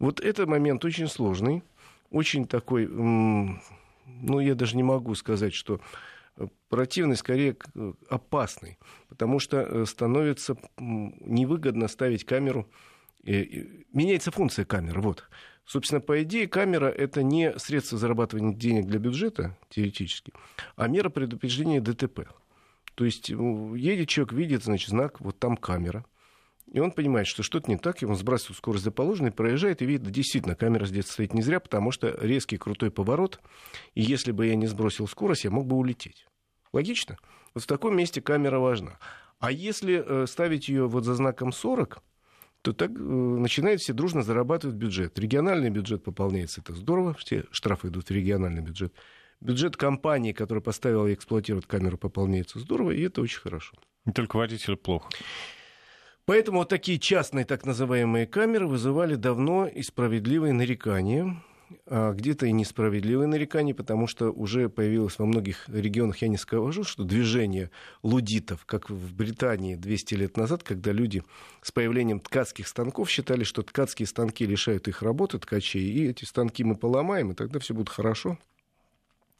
[0.01, 1.62] Вот этот момент очень сложный,
[2.11, 5.80] очень такой, ну, я даже не могу сказать, что
[6.68, 7.57] противный, скорее
[8.11, 8.76] опасный,
[9.09, 12.68] потому что э, становится невыгодно ставить камеру,
[13.25, 15.29] меняется функция камеры, вот.
[15.64, 20.33] Собственно, по идее, камера— это не средство зарабатывания денег для бюджета, теоретически,
[20.77, 22.29] а мера предупреждения ДТП.
[22.95, 26.07] То есть ну, едет человек, видит, значит, знак, вот там камера.
[26.73, 29.87] И он понимает, что что-то не так, и он сбрасывает скорость за положенной, проезжает, и
[29.87, 33.41] видит, действительно, камера здесь стоит не зря, потому что резкий крутой поворот,
[33.95, 36.27] и если бы я не сбросил скорость, я мог бы улететь.
[36.73, 37.19] Логично?
[37.55, 38.99] Вот в таком месте камера важна.
[39.39, 42.03] А если э, ставить ее вот за знаком 40,
[42.62, 45.18] то так э, начинают все дружно зарабатывать бюджет.
[45.18, 48.92] Региональный бюджет пополняется, это здорово, все штрафы идут в региональный бюджет.
[49.40, 53.76] Бюджет компании, которая поставила и эксплуатирует камеру, пополняется здорово, и это очень хорошо.
[54.06, 55.09] И только водитель плохо.
[56.24, 61.42] Поэтому вот такие частные так называемые камеры вызывали давно и справедливые нарекания
[61.87, 67.05] где-то и несправедливые нарекания, потому что уже появилось во многих регионах, я не скажу, что
[67.05, 67.71] движение
[68.03, 71.23] лудитов, как в Британии 200 лет назад, когда люди
[71.62, 76.64] с появлением ткацких станков считали, что ткацкие станки лишают их работы, ткачей, и эти станки
[76.64, 78.39] мы поломаем, и тогда все будет хорошо.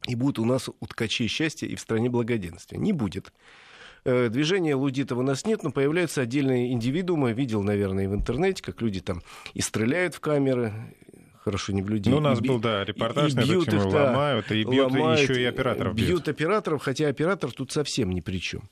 [0.07, 2.79] И будет у нас у ткачей счастье и в стране благоденствия.
[2.79, 3.33] Не будет.
[4.05, 7.33] Э, движения лудитов у нас нет, но появляются отдельные индивидуумы.
[7.33, 9.23] Видел, наверное, в интернете, как люди там
[9.55, 10.73] и стреляют в камеры,
[11.49, 12.11] хорошо не в людей.
[12.11, 14.93] Ну, у нас и, был, да, репортаж, и, и бьют их, да, ломают, и бьют
[14.93, 15.95] ломают, еще и операторов.
[15.95, 16.09] Бьют.
[16.09, 18.69] бьют операторов, хотя оператор тут совсем ни при чем.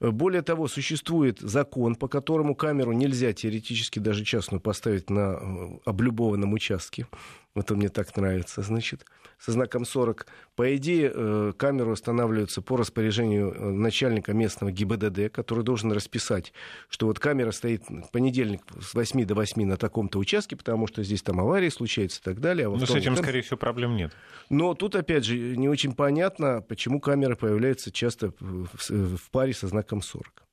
[0.00, 6.52] Более того, существует закон, по которому камеру нельзя теоретически даже частную поставить на э, облюбованном
[6.52, 7.06] участке.
[7.54, 9.04] Вот он мне так нравится, значит
[9.40, 10.26] со знаком 40.
[10.54, 16.52] По идее, э, камеру устанавливается по распоряжению э, начальника местного ГИБДД, который должен расписать,
[16.88, 21.02] что вот камера стоит в понедельник с 8 до 8 на таком-то участке, потому что
[21.02, 22.66] здесь там аварии случаются и так далее.
[22.66, 24.12] А Но с этим, скорее всего, проблем нет.
[24.50, 30.02] Но тут, опять же, не очень понятно, почему камера появляется часто в паре со знаком
[30.02, 30.44] 40.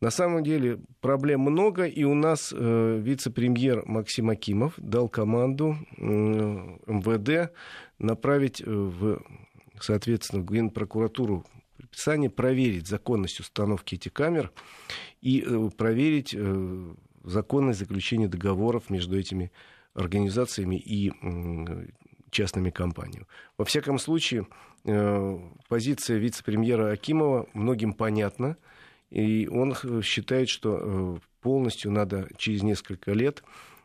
[0.00, 6.02] На самом деле проблем много, и у нас э, вице-премьер Максим Акимов дал команду э,
[6.02, 7.52] МВД
[7.98, 9.22] направить э, в,
[9.80, 14.52] соответственно, в Генпрокуратуру предписание проверить законность установки этих камер
[15.22, 19.52] и э, проверить э, законность заключения договоров между этими
[19.94, 21.86] организациями и э,
[22.30, 23.26] частными компаниями.
[23.56, 24.46] Во всяком случае,
[24.84, 25.38] э,
[25.68, 28.56] позиция вице-премьера Акимова многим понятна.
[29.14, 33.44] И он считает, что э, полностью надо через несколько лет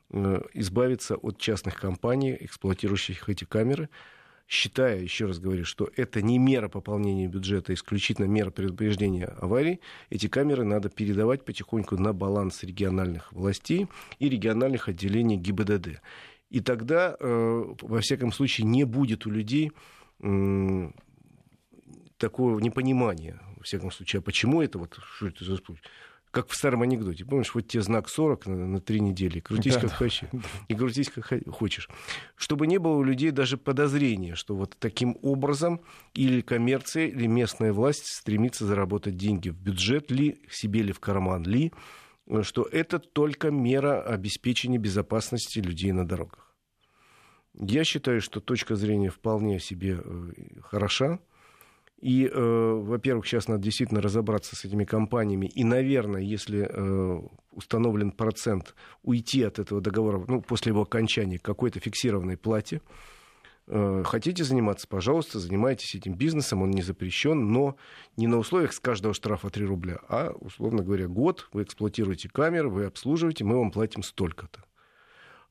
[0.09, 3.89] э, избавиться от частных компаний, эксплуатирующих эти камеры,
[4.47, 10.27] считая, еще раз говорю, что это не мера пополнения бюджета, исключительно мера предупреждения аварий, эти
[10.27, 16.01] камеры надо передавать потихоньку на баланс региональных властей и региональных отделений ГИБДД.
[16.49, 19.71] И тогда, э, во всяком случае, не будет у людей
[22.17, 24.19] такого непонимания во всяком случае.
[24.19, 25.59] А почему это вот, что это за?
[26.31, 27.25] Как в старом анекдоте.
[27.25, 29.39] Помнишь, вот тебе знак 40 на, на 3 недели.
[29.39, 30.29] Крутись да, как хочешь.
[30.67, 31.89] И крутись как хочешь.
[32.35, 35.81] Чтобы не было у людей даже подозрения, что вот таким образом
[36.13, 41.43] или коммерция, или местная власть стремится заработать деньги в бюджет ли, себе ли в карман
[41.43, 41.73] ли,
[42.43, 46.49] что это только мера обеспечения безопасности людей на дорогах.
[47.55, 50.31] Я считаю, что точка зрения вполне себе э,
[50.61, 51.19] хороша.
[52.01, 55.47] И, э, во-первых, сейчас надо действительно разобраться с этими компаниями.
[55.53, 57.21] И, наверное, если э,
[57.51, 58.73] установлен процент,
[59.03, 62.81] уйти от этого договора ну, после его окончания какой-то фиксированной плате.
[63.67, 67.75] Э, хотите заниматься, пожалуйста, занимайтесь этим бизнесом, он не запрещен, но
[68.15, 72.69] не на условиях с каждого штрафа 3 рубля, а, условно говоря, год вы эксплуатируете камеры,
[72.69, 74.63] вы обслуживаете, мы вам платим столько-то.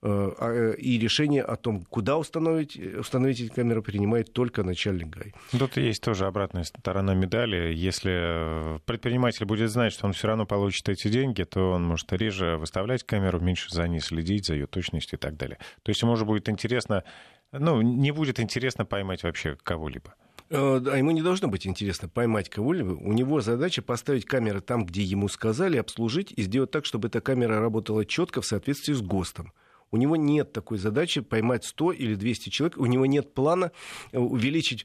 [0.00, 4.62] Э, а, э, и решение о том, куда установить, э, установить эти камеры, принимает только
[4.62, 5.32] начальник ГАИ.
[5.58, 7.74] Тут есть тоже обратная сторона медали.
[7.74, 12.58] Если предприниматель будет знать, что он все равно получит эти деньги, то он может реже
[12.58, 15.58] выставлять камеру, меньше за ней следить, за ее точностью и так далее.
[15.82, 17.02] То есть ему же будет интересно,
[17.50, 20.14] ну, не будет интересно поймать вообще кого-либо.
[20.50, 22.92] А ему не должно быть интересно поймать кого-либо.
[22.92, 27.20] У него задача поставить камеры там, где ему сказали, обслужить и сделать так, чтобы эта
[27.20, 29.52] камера работала четко в соответствии с ГОСТом.
[29.90, 33.72] У него нет такой задачи поймать 100 или 200 человек, у него нет плана
[34.12, 34.84] э, увеличить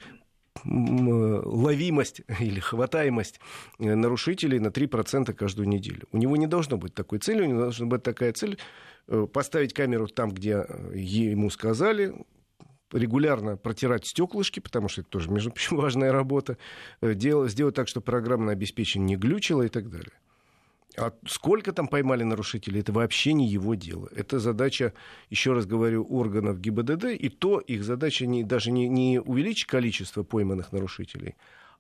[0.66, 3.40] ловимость или хватаемость
[3.80, 6.08] э, нарушителей на 3% каждую неделю.
[6.12, 8.58] У него не должно быть такой цели, у него должна быть такая цель
[9.08, 12.14] э, поставить камеру там, где ему сказали,
[12.92, 16.58] регулярно протирать стеклышки, потому что это тоже, между прочим, важная работа,
[17.02, 20.14] сделать так, чтобы программное обеспечение не глючило и так далее.
[20.98, 24.10] А сколько там поймали нарушителей, это вообще не его дело.
[24.16, 24.94] Это задача,
[25.30, 30.24] еще раз говорю, органов ГИБДД, и то их задача не, даже не, не увеличить количество
[30.24, 31.36] пойманных нарушителей,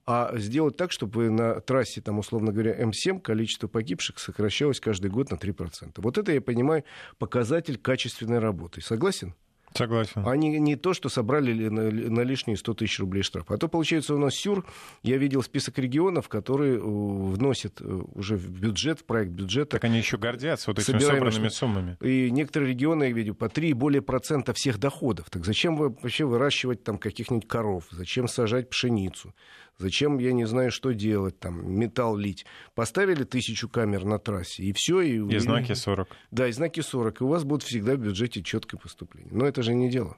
[0.05, 5.31] а сделать так, чтобы на трассе, там, условно говоря, М7 количество погибших сокращалось каждый год
[5.31, 5.91] на 3%.
[5.97, 6.83] Вот это, я понимаю,
[7.19, 8.81] показатель качественной работы.
[8.81, 9.35] Согласен?
[9.75, 10.27] Согласен.
[10.27, 13.49] Они не то, что собрали на, на лишние 100 тысяч рублей штраф.
[13.49, 14.65] А то, получается, у нас СЮР,
[15.03, 19.71] я видел список регионов, которые э, вносят э, уже в бюджет, в проект бюджета.
[19.71, 21.97] Так они еще гордятся вот этими собранными суммами.
[22.01, 25.29] И некоторые регионы, я видел, по 3 и более процента всех доходов.
[25.29, 27.85] Так зачем вы вообще выращивать там каких-нибудь коров?
[27.91, 29.33] Зачем сажать пшеницу?
[29.77, 32.45] Зачем, я не знаю, что делать, там, металл лить.
[32.75, 35.01] Поставили тысячу камер на трассе, и все.
[35.01, 36.07] И, и знаки 40.
[36.31, 37.21] Да, и знаки 40.
[37.21, 39.33] И у вас будет всегда в бюджете четкое поступление.
[39.33, 40.17] Но это же не дело.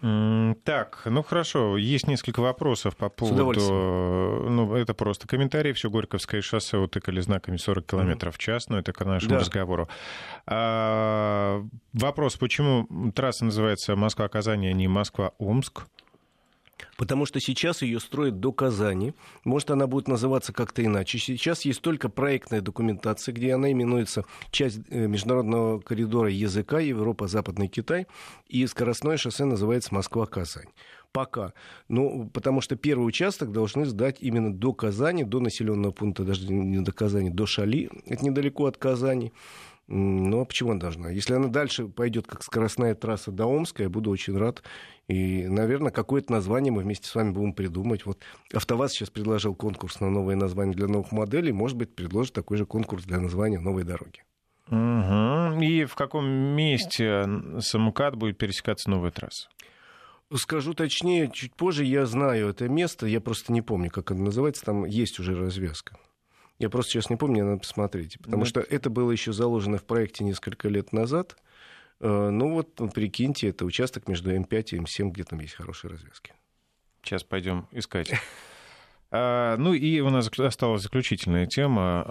[0.00, 3.60] Так, ну хорошо, есть несколько вопросов по поводу...
[4.48, 5.72] Ну, это просто комментарии.
[5.72, 9.38] Все Горьковское шоссе утыкали знаками 40 км в час, но это к нашему да.
[9.40, 9.88] разговору.
[10.46, 11.64] А,
[11.94, 15.86] вопрос, почему трасса называется Москва-Казань, а не Москва-Омск?
[16.96, 19.14] Потому что сейчас ее строят до Казани.
[19.44, 21.18] Может, она будет называться как-то иначе.
[21.18, 27.68] Сейчас есть только проектная документация, где она именуется часть э, международного коридора языка Европа, Западный
[27.68, 28.06] Китай.
[28.48, 30.68] И скоростное шоссе называется Москва-Казань.
[31.12, 31.54] Пока.
[31.88, 36.80] Ну, потому что первый участок должны сдать именно до Казани, до населенного пункта, даже не
[36.80, 37.88] до Казани, до Шали.
[38.04, 39.32] Это недалеко от Казани.
[39.88, 41.10] Ну, а почему она должна?
[41.10, 44.64] Если она дальше пойдет как скоростная трасса до Омска, я буду очень рад.
[45.06, 48.04] И, наверное, какое-то название мы вместе с вами будем придумать.
[48.04, 48.18] Вот
[48.52, 51.52] АвтоВАЗ сейчас предложил конкурс на новые названия для новых моделей.
[51.52, 54.24] Может быть, предложит такой же конкурс для названия новой дороги.
[54.68, 55.62] Угу.
[55.62, 57.24] И в каком месте
[57.60, 59.48] самокат будет пересекаться новая трасса?
[60.34, 64.64] Скажу точнее, чуть позже я знаю это место, я просто не помню, как оно называется,
[64.64, 65.96] там есть уже развязка.
[66.58, 68.18] Я просто сейчас не помню, надо посмотреть.
[68.18, 71.36] Потому mm что это было еще заложено в проекте несколько лет назад.
[72.00, 76.32] Э, ну вот, прикиньте, это участок между М5 и М7, где там есть хорошие развязки.
[77.02, 78.12] Сейчас пойдем искать.
[79.12, 82.02] А, ну и у нас осталась заключительная тема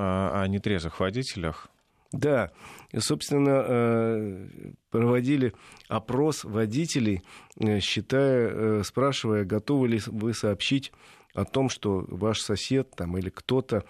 [0.42, 1.68] о нетрезвых водителях.
[2.14, 2.52] Да,
[2.98, 4.48] собственно, э,
[4.92, 5.54] проводили
[5.90, 7.22] опрос водителей,
[7.60, 10.94] э, считая, спрашивая, готовы ли вы сообщить
[11.36, 13.84] о том, что ваш сосед там, или кто-то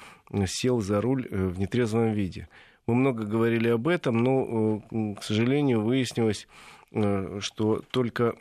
[0.47, 2.49] сел за руль э, в нетрезвом виде.
[2.87, 6.47] Мы много говорили об этом, но, э, к сожалению, выяснилось,
[6.91, 8.35] э, что только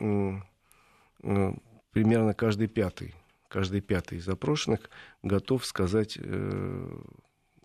[1.91, 3.15] примерно каждый пятый,
[3.47, 4.89] каждый пятый из запрошенных
[5.23, 6.19] готов сказать,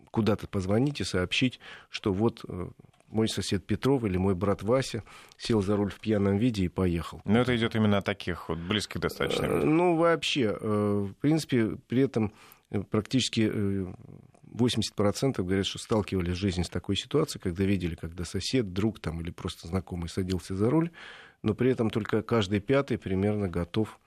[0.09, 2.43] куда-то позвонить и сообщить, что вот
[3.11, 5.03] мой сосед Петров или мой брат Вася
[5.37, 7.21] сел за руль в пьяном виде и поехал.
[7.25, 9.45] Но это идет именно от таких вот близких достаточно.
[9.45, 12.33] Э, ну, вообще, э, в принципе, при этом
[12.71, 13.51] э, практически
[14.53, 19.21] 80% говорят, что сталкивались в жизни с такой ситуацией, когда видели, когда сосед, друг там,
[19.21, 20.91] или просто знакомый садился за руль,
[21.43, 23.99] но при этом только каждый пятый примерно готов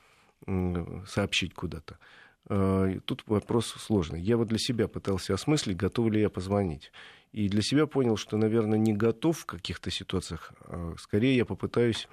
[1.07, 1.99] сообщить куда-то.
[2.47, 4.21] Тут вопрос сложный.
[4.21, 6.93] Я вот для себя пытался осмыслить, готов ли я позвонить.
[7.33, 10.53] И для себя понял, что, наверное, не готов в каких-то ситуациях.
[10.67, 12.09] А скорее я попытаюсь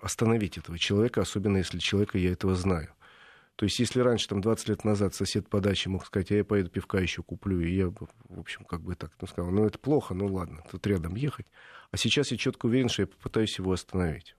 [0.00, 2.92] остановить этого человека, особенно если человека я этого знаю.
[3.56, 6.44] То есть, если раньше, там, 20 лет назад сосед по даче мог сказать, а я
[6.44, 9.78] поеду пивка еще куплю, и я, в общем, как бы так ну, сказал, ну, это
[9.78, 11.46] плохо, ну, ладно, тут рядом ехать.
[11.90, 14.36] А сейчас я четко уверен, что я попытаюсь его остановить.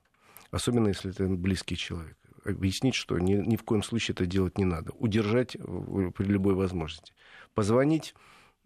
[0.50, 2.18] Особенно, если это близкий человек.
[2.44, 4.92] Объяснить, что ни, ни в коем случае это делать не надо.
[4.92, 7.14] Удержать при любой возможности.
[7.54, 8.14] Позвонить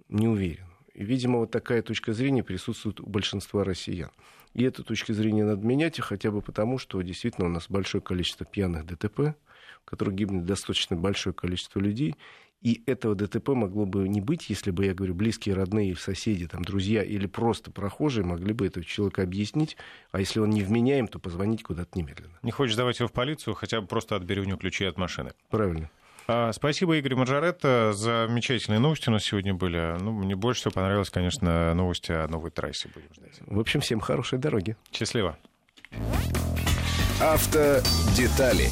[0.08, 0.66] не уверен.
[0.94, 4.10] И, видимо, вот такая точка зрения присутствует у большинства россиян.
[4.54, 8.44] И эту точку зрения надо менять, хотя бы потому, что действительно у нас большое количество
[8.44, 9.36] пьяных ДТП,
[9.82, 12.16] в которых гибнет достаточно большое количество людей.
[12.60, 16.64] И этого ДТП могло бы не быть, если бы, я говорю, близкие, родные, соседи, там,
[16.64, 19.76] друзья или просто прохожие могли бы этого человека объяснить.
[20.10, 22.38] А если он не вменяем, то позвонить куда-то немедленно.
[22.42, 25.32] Не хочешь давать его в полицию, хотя бы просто отбери у него ключи от машины.
[25.50, 25.88] Правильно.
[26.30, 29.96] А, спасибо, Игорь Маржаретта, за замечательные новости у нас сегодня были.
[29.98, 32.90] Ну, мне больше всего понравилось, конечно, новости о новой трассе.
[32.92, 33.40] Будем ждать.
[33.46, 34.76] В общем, всем хорошей дороги.
[34.92, 35.38] Счастливо.
[37.20, 38.68] Автодетали